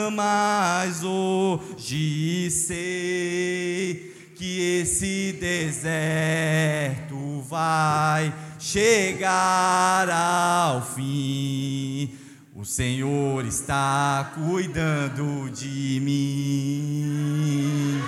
[0.09, 7.17] mas hoje sei que esse deserto
[7.49, 12.17] vai chegar ao fim.
[12.55, 18.01] O Senhor está cuidando de mim.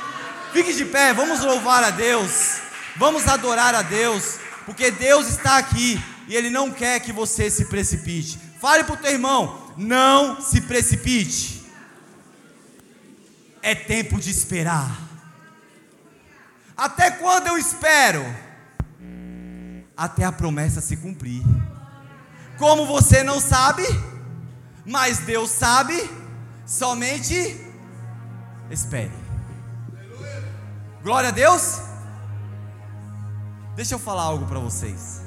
[0.54, 2.62] Fique de pé, vamos louvar a Deus,
[2.96, 7.66] vamos adorar a Deus, porque Deus está aqui e Ele não quer que você se
[7.66, 8.40] precipite.
[8.60, 11.64] Fale para o teu irmão: não se precipite.
[13.62, 15.00] É tempo de esperar.
[16.76, 18.24] Até quando eu espero?
[19.96, 21.44] Até a promessa se cumprir.
[22.58, 23.84] Como você não sabe,
[24.86, 25.94] mas Deus sabe,
[26.66, 27.58] somente
[28.70, 29.12] espere.
[31.02, 31.80] Glória a Deus.
[33.76, 35.23] Deixa eu falar algo para vocês.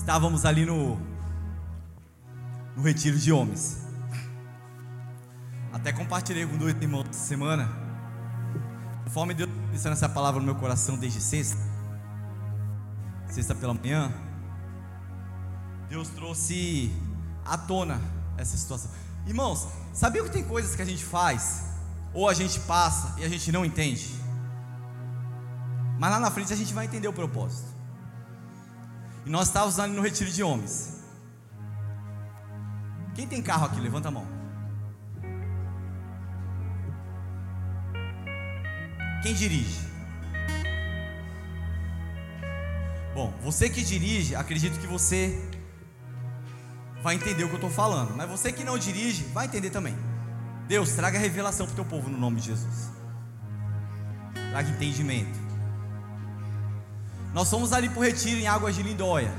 [0.00, 0.98] Estávamos ali no,
[2.74, 3.86] no retiro de homens.
[5.70, 7.68] Até compartilhei com dois irmãos essa semana.
[9.04, 11.58] Conforme Deus pensando essa palavra no meu coração desde sexta,
[13.28, 14.10] sexta pela manhã,
[15.90, 16.90] Deus trouxe
[17.44, 18.00] à tona
[18.38, 18.90] essa situação.
[19.26, 21.66] Irmãos, sabia que tem coisas que a gente faz,
[22.14, 24.10] ou a gente passa e a gente não entende?
[25.98, 27.79] Mas lá na frente a gente vai entender o propósito.
[29.24, 31.00] E nós estávamos ali no retiro de homens.
[33.14, 33.80] Quem tem carro aqui?
[33.80, 34.26] Levanta a mão.
[39.22, 39.90] Quem dirige?
[43.14, 45.38] Bom, você que dirige, acredito que você
[47.02, 48.16] vai entender o que eu estou falando.
[48.16, 49.96] Mas você que não dirige, vai entender também.
[50.66, 52.90] Deus, traga revelação para o teu povo no nome de Jesus.
[54.50, 55.49] Traga entendimento.
[57.32, 59.32] Nós fomos ali para o retiro em Águas de Lindóia.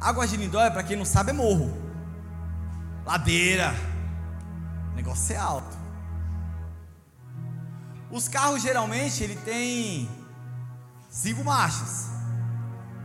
[0.00, 1.72] Águas de Lindóia, para quem não sabe, é morro.
[3.06, 3.74] Ladeira.
[4.92, 5.76] O negócio é alto.
[8.10, 10.08] Os carros geralmente ele tem
[11.08, 12.08] cinco marchas.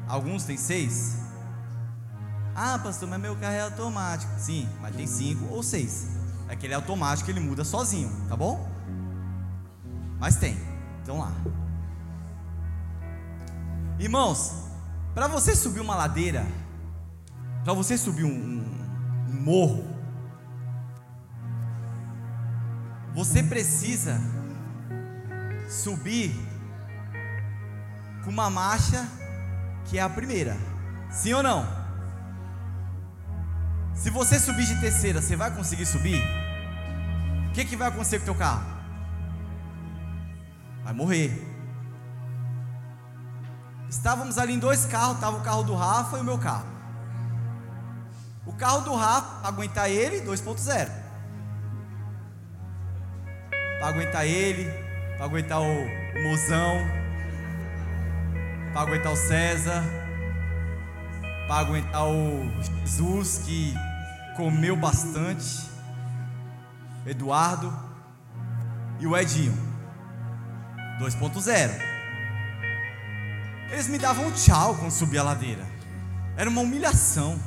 [0.07, 1.15] Alguns tem seis.
[2.53, 4.31] Ah, pastor, mas meu carro é automático.
[4.37, 6.07] Sim, mas tem cinco ou seis.
[6.49, 8.69] Aquele é automático, ele muda sozinho, tá bom?
[10.19, 10.57] Mas tem.
[11.03, 11.31] Então lá.
[13.99, 14.53] Irmãos,
[15.15, 16.45] para você subir uma ladeira,
[17.63, 19.87] para você subir um, um, um morro,
[23.15, 24.21] você precisa
[25.67, 26.31] subir
[28.23, 29.07] com uma marcha
[29.85, 30.55] que é a primeira.
[31.09, 31.65] Sim ou não?
[33.95, 36.21] Se você subir de terceira, você vai conseguir subir?
[37.49, 38.63] O que, que vai acontecer com o teu carro?
[40.83, 41.46] Vai morrer.
[43.89, 46.65] Estávamos ali em dois carros, estava o carro do Rafa e o meu carro.
[48.45, 50.89] O carro do Rafa, aguentar ele, 2.0.
[53.79, 54.69] Para aguentar ele,
[55.15, 56.77] para aguentar o, o Mozão,
[58.73, 59.83] para aguentar o César,
[61.47, 62.49] para aguentar o
[62.85, 63.73] Jesus que
[64.35, 65.69] comeu bastante,
[67.05, 67.73] Eduardo
[68.99, 69.57] e o Edinho,
[70.99, 71.96] 2.0.
[73.69, 75.65] Eles me davam um tchau quando subia a ladeira.
[76.35, 77.39] Era uma humilhação.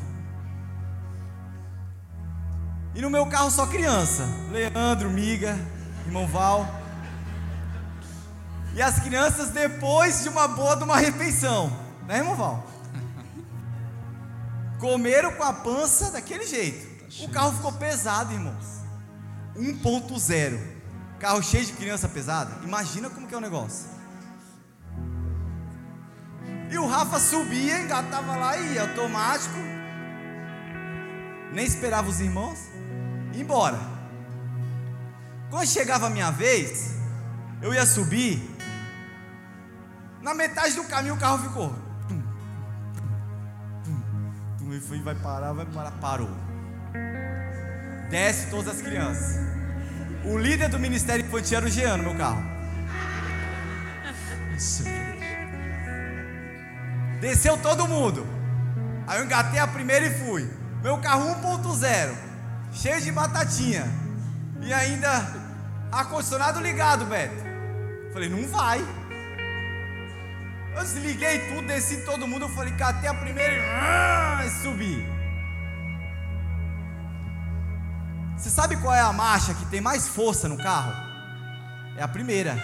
[2.95, 4.29] E no meu carro só criança.
[4.51, 5.59] Leandro, Miga,
[6.05, 6.67] irmão Val.
[8.75, 11.73] E as crianças depois de uma boa de uma refeição.
[12.07, 12.67] Né, irmão Val?
[14.79, 16.89] Comeram com a pança daquele jeito.
[17.23, 18.81] O carro ficou pesado, irmãos.
[19.57, 20.61] 1.0.
[21.19, 22.65] Carro cheio de criança pesada.
[22.65, 24.00] Imagina como que é o negócio.
[26.71, 29.59] E o Rafa subia, engatava lá e ia automático.
[31.53, 32.69] Nem esperava os irmãos.
[33.35, 33.79] Embora.
[35.51, 36.95] Quando chegava a minha vez,
[37.61, 38.57] eu ia subir.
[40.23, 41.75] Na metade do caminho o carro ficou.
[44.73, 45.91] E foi, vai parar, vai parar.
[45.93, 46.31] Parou.
[48.09, 49.37] Desce todas as crianças.
[50.25, 52.43] O líder do ministério infantil era o Jean no meu carro.
[57.21, 58.27] Desceu todo mundo.
[59.07, 60.51] Aí eu engatei a primeira e fui.
[60.83, 62.15] Meu carro 1.0,
[62.73, 63.85] cheio de batatinha.
[64.63, 65.09] E ainda
[65.93, 67.45] ar-condicionado ligado, Beto.
[68.13, 68.81] Falei, não vai.
[70.75, 72.47] Eu desliguei tudo, desci todo mundo.
[72.47, 75.07] Eu falei, catei a primeira e, ah, e subi.
[78.37, 80.93] Você sabe qual é a marcha que tem mais força no carro?
[81.97, 82.57] É a primeira.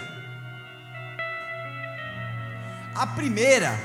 [2.95, 3.77] A primeira,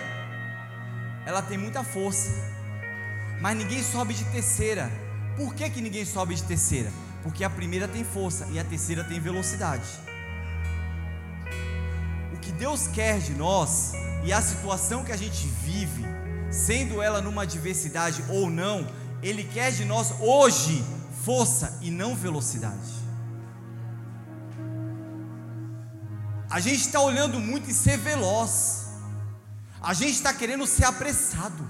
[1.25, 2.31] ela tem muita força,
[3.41, 4.91] mas ninguém sobe de terceira.
[5.37, 6.91] Por que, que ninguém sobe de terceira?
[7.23, 9.89] Porque a primeira tem força e a terceira tem velocidade.
[12.35, 13.93] O que Deus quer de nós
[14.25, 16.05] e a situação que a gente vive,
[16.51, 18.87] sendo ela numa adversidade ou não,
[19.23, 20.85] Ele quer de nós hoje
[21.25, 23.03] força e não velocidade.
[26.51, 28.82] A gente está olhando muito em ser veloz.
[29.83, 31.69] A gente está querendo ser apressado,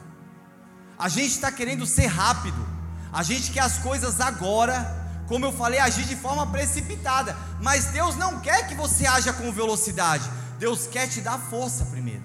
[0.98, 2.68] a gente está querendo ser rápido,
[3.10, 8.14] a gente quer as coisas agora, como eu falei, agir de forma precipitada, mas Deus
[8.16, 10.28] não quer que você haja com velocidade,
[10.58, 12.22] Deus quer te dar força primeiro.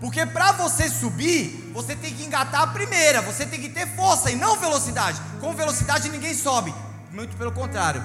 [0.00, 4.30] Porque para você subir, você tem que engatar a primeira, você tem que ter força
[4.30, 5.20] e não velocidade.
[5.40, 6.72] Com velocidade ninguém sobe,
[7.10, 8.04] muito pelo contrário,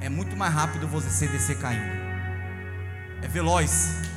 [0.00, 1.92] é muito mais rápido você descer caindo,
[3.22, 4.13] é veloz.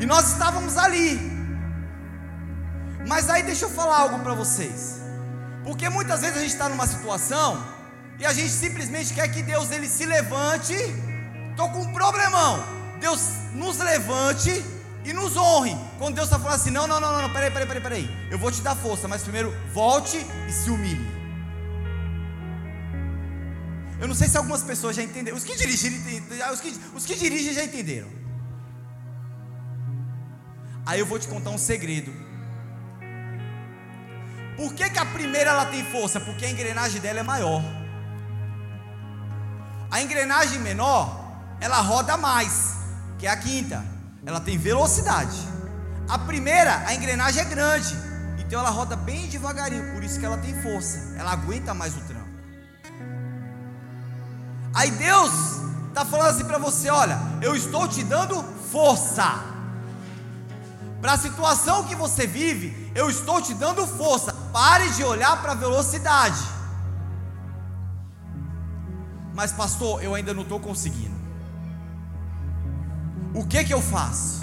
[0.00, 1.20] E nós estávamos ali.
[3.06, 4.96] Mas aí deixa eu falar algo para vocês.
[5.62, 7.62] Porque muitas vezes a gente está numa situação
[8.18, 10.74] e a gente simplesmente quer que Deus ele se levante.
[11.50, 12.64] Estou com um problemão.
[12.98, 13.20] Deus
[13.52, 14.64] nos levante
[15.04, 15.76] e nos honre.
[15.98, 18.28] Quando Deus está falando assim: não, não, não, não, peraí, peraí, peraí, peraí.
[18.30, 21.20] Eu vou te dar força, mas primeiro volte e se humilhe.
[24.00, 25.36] Eu não sei se algumas pessoas já entenderam.
[25.36, 25.92] Os que dirigem,
[26.52, 28.19] os que, os que dirigem já entenderam.
[30.86, 32.12] Aí eu vou te contar um segredo.
[34.56, 36.20] Por que, que a primeira ela tem força?
[36.20, 37.62] Porque a engrenagem dela é maior.
[39.90, 42.76] A engrenagem menor, ela roda mais,
[43.18, 43.84] que é a quinta.
[44.24, 45.36] Ela tem velocidade.
[46.08, 47.94] A primeira, a engrenagem é grande.
[48.38, 51.14] Então ela roda bem devagarinho, por isso que ela tem força.
[51.16, 52.28] Ela aguenta mais o tranco.
[54.74, 55.32] Aí Deus
[55.88, 59.50] está falando assim para você: olha, eu estou te dando força.
[61.00, 64.32] Para a situação que você vive, eu estou te dando força.
[64.52, 66.42] Pare de olhar para a velocidade.
[69.34, 71.18] Mas, pastor, eu ainda não estou conseguindo.
[73.34, 74.40] O que que eu faço?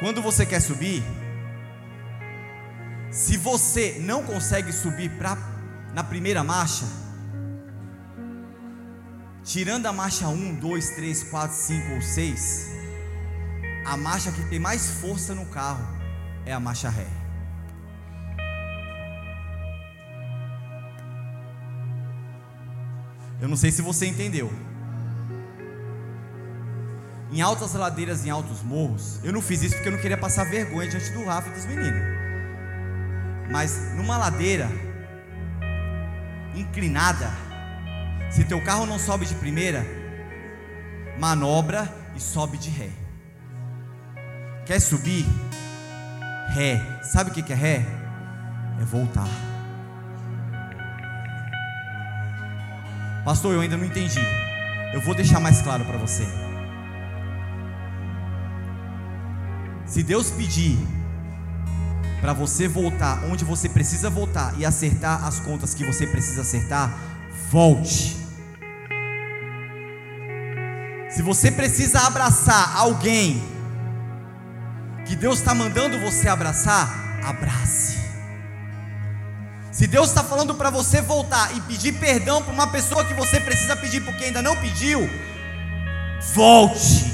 [0.00, 1.04] Quando você quer subir,
[3.10, 5.36] se você não consegue subir pra,
[5.92, 6.86] na primeira marcha,
[9.44, 12.70] Tirando a marcha 1, 2, 3, 4, 5 ou 6,
[13.84, 15.84] a marcha que tem mais força no carro
[16.46, 17.06] é a marcha ré.
[23.40, 24.52] Eu não sei se você entendeu.
[27.32, 30.44] Em altas ladeiras, em altos morros, eu não fiz isso porque eu não queria passar
[30.44, 32.02] vergonha diante do Rafa e dos meninos.
[33.50, 34.68] Mas numa ladeira
[36.54, 37.28] inclinada,
[38.32, 39.84] se teu carro não sobe de primeira,
[41.18, 42.88] manobra e sobe de ré.
[44.64, 45.26] Quer subir?
[46.54, 46.80] Ré.
[47.02, 47.84] Sabe o que é ré?
[48.80, 49.28] É voltar.
[53.24, 54.20] Pastor, eu ainda não entendi.
[54.94, 56.26] Eu vou deixar mais claro para você.
[59.86, 60.78] Se Deus pedir
[62.20, 66.96] para você voltar onde você precisa voltar e acertar as contas que você precisa acertar,
[67.50, 68.21] volte.
[71.14, 73.42] Se você precisa abraçar alguém
[75.04, 76.88] que Deus está mandando você abraçar,
[77.22, 77.98] abrace.
[79.70, 83.38] Se Deus está falando para você voltar e pedir perdão para uma pessoa que você
[83.40, 85.08] precisa pedir porque ainda não pediu,
[86.34, 87.12] volte.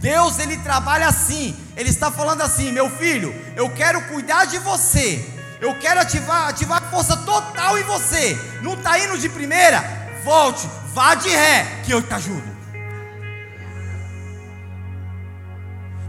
[0.00, 1.56] Deus ele trabalha assim.
[1.76, 5.28] Ele está falando assim, meu filho, eu quero cuidar de você.
[5.60, 8.38] Eu quero ativar, ativar a força total em você.
[8.62, 10.03] Não está indo de primeira?
[10.24, 12.54] Volte, vá de ré, que eu te ajudo.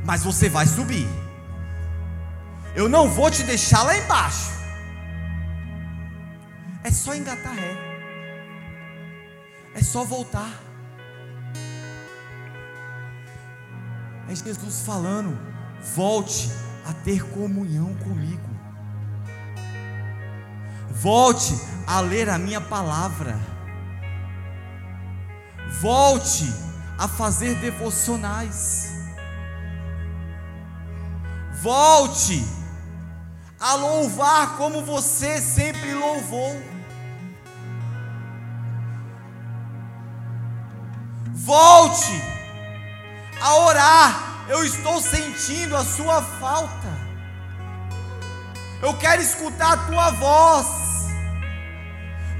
[0.06, 1.08] Mas você vai subir.
[2.76, 4.52] Eu não vou te deixar lá embaixo.
[6.84, 7.76] É só engatar ré.
[9.74, 10.52] É só voltar.
[14.30, 15.38] É Jesus falando:
[15.96, 16.52] volte
[16.86, 18.50] a ter comunhão comigo.
[20.92, 21.54] Volte
[21.88, 23.55] a ler a minha palavra.
[25.81, 26.52] Volte
[26.97, 28.91] a fazer devocionais.
[31.61, 32.45] Volte
[33.60, 36.56] a louvar como você sempre louvou.
[41.34, 42.22] Volte
[43.41, 44.45] a orar.
[44.47, 47.06] Eu estou sentindo a sua falta.
[48.81, 50.85] Eu quero escutar a tua voz.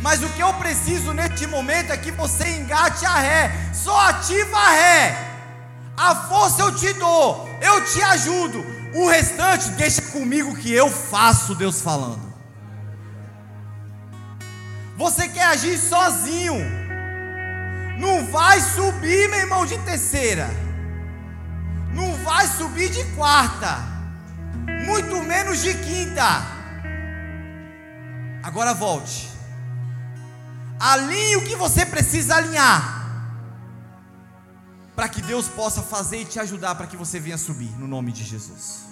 [0.02, 3.52] Mas o que eu preciso neste momento é que você engate a ré.
[3.74, 5.18] Só ativa a ré.
[5.98, 7.50] A força eu te dou.
[7.62, 8.66] Eu te ajudo.
[8.94, 12.34] O restante deixa comigo que eu faço, Deus falando.
[14.98, 16.56] Você quer agir sozinho.
[17.98, 20.50] Não vai subir, meu irmão, de terceira.
[21.94, 23.78] Não vai subir de quarta.
[24.86, 26.46] Muito menos de quinta.
[28.44, 29.35] Agora volte.
[30.80, 33.04] Alinhe o que você precisa alinhar.
[34.96, 38.12] Para que Deus possa fazer e te ajudar para que você venha subir, no nome
[38.12, 38.86] de Jesus.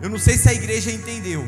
[0.00, 1.46] Eu não sei se a igreja entendeu.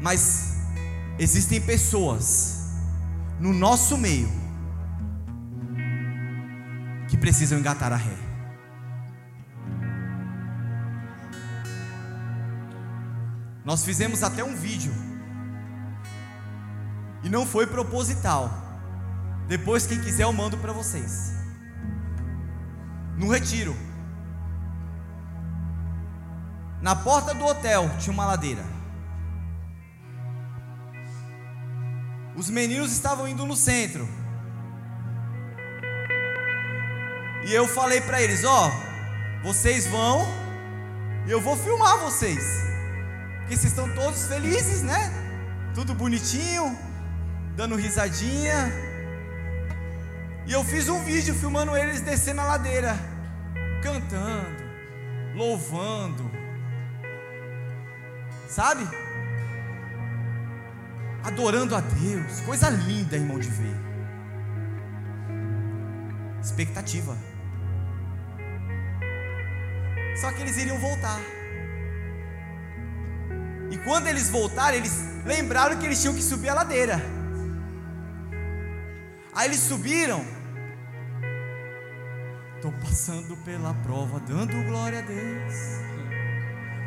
[0.00, 0.54] Mas
[1.18, 2.60] existem pessoas
[3.38, 4.30] no nosso meio
[7.08, 8.29] que precisam engatar a ré.
[13.70, 14.92] Nós fizemos até um vídeo.
[17.22, 18.50] E não foi proposital.
[19.46, 21.32] Depois, quem quiser, eu mando para vocês.
[23.16, 23.76] No retiro.
[26.82, 28.64] Na porta do hotel tinha uma ladeira.
[32.34, 34.08] Os meninos estavam indo no centro.
[37.46, 40.26] E eu falei para eles: Ó, oh, vocês vão
[41.24, 42.69] e eu vou filmar vocês.
[43.50, 45.12] Porque vocês estão todos felizes, né?
[45.74, 46.78] Tudo bonitinho,
[47.56, 48.72] dando risadinha.
[50.46, 52.96] E eu fiz um vídeo filmando eles descendo a ladeira,
[53.82, 54.62] cantando,
[55.34, 56.30] louvando.
[58.46, 58.86] Sabe?
[61.24, 62.40] Adorando a Deus.
[62.42, 63.76] Coisa linda, irmão, de ver.
[66.40, 67.18] Expectativa.
[70.20, 71.39] Só que eles iriam voltar.
[73.70, 74.92] E quando eles voltaram, eles
[75.24, 77.00] lembraram que eles tinham que subir a ladeira.
[79.32, 80.24] Aí eles subiram.
[82.56, 85.54] Estou passando pela prova, dando glória a Deus.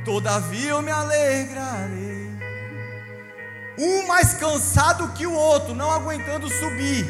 [0.04, 2.30] Todavia eu me alegrarei.
[3.80, 7.08] Um mais cansado que o outro, não aguentando subir.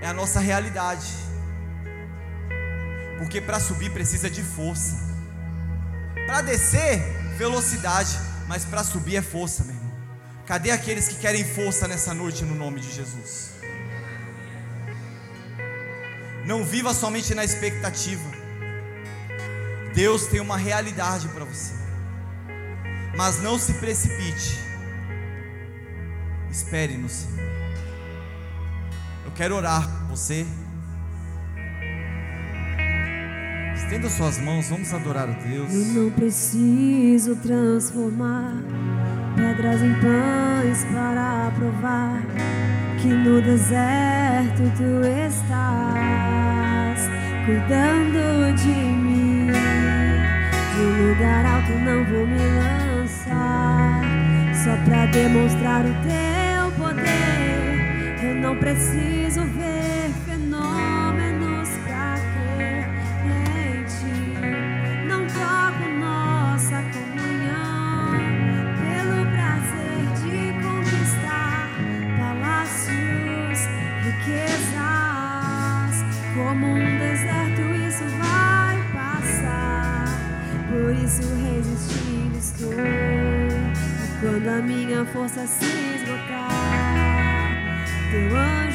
[0.00, 1.06] É a nossa realidade.
[3.18, 4.96] Porque para subir precisa de força.
[6.26, 7.00] Para descer,
[7.36, 8.29] velocidade.
[8.50, 9.92] Mas para subir é força, meu irmão.
[10.44, 13.52] Cadê aqueles que querem força nessa noite no nome de Jesus?
[16.44, 18.28] Não viva somente na expectativa.
[19.94, 21.74] Deus tem uma realidade para você.
[23.16, 24.58] Mas não se precipite.
[26.50, 27.38] Espere no Senhor.
[29.26, 30.44] Eu quero orar por você.
[33.90, 35.74] Estenda suas mãos, vamos adorar a Deus.
[35.74, 38.54] Eu não preciso transformar
[39.34, 42.22] pedras em pães para provar
[43.02, 47.00] que no deserto tu estás
[47.44, 49.48] cuidando de mim.
[50.76, 54.02] De lugar alto não vou me lançar,
[54.54, 58.22] só para demonstrar o teu poder.
[58.22, 59.29] Eu não preciso
[81.10, 82.72] Isso resistindo estou.
[82.72, 85.64] E quando a minha força se
[85.96, 86.48] esgotar,
[88.12, 88.69] teu anjo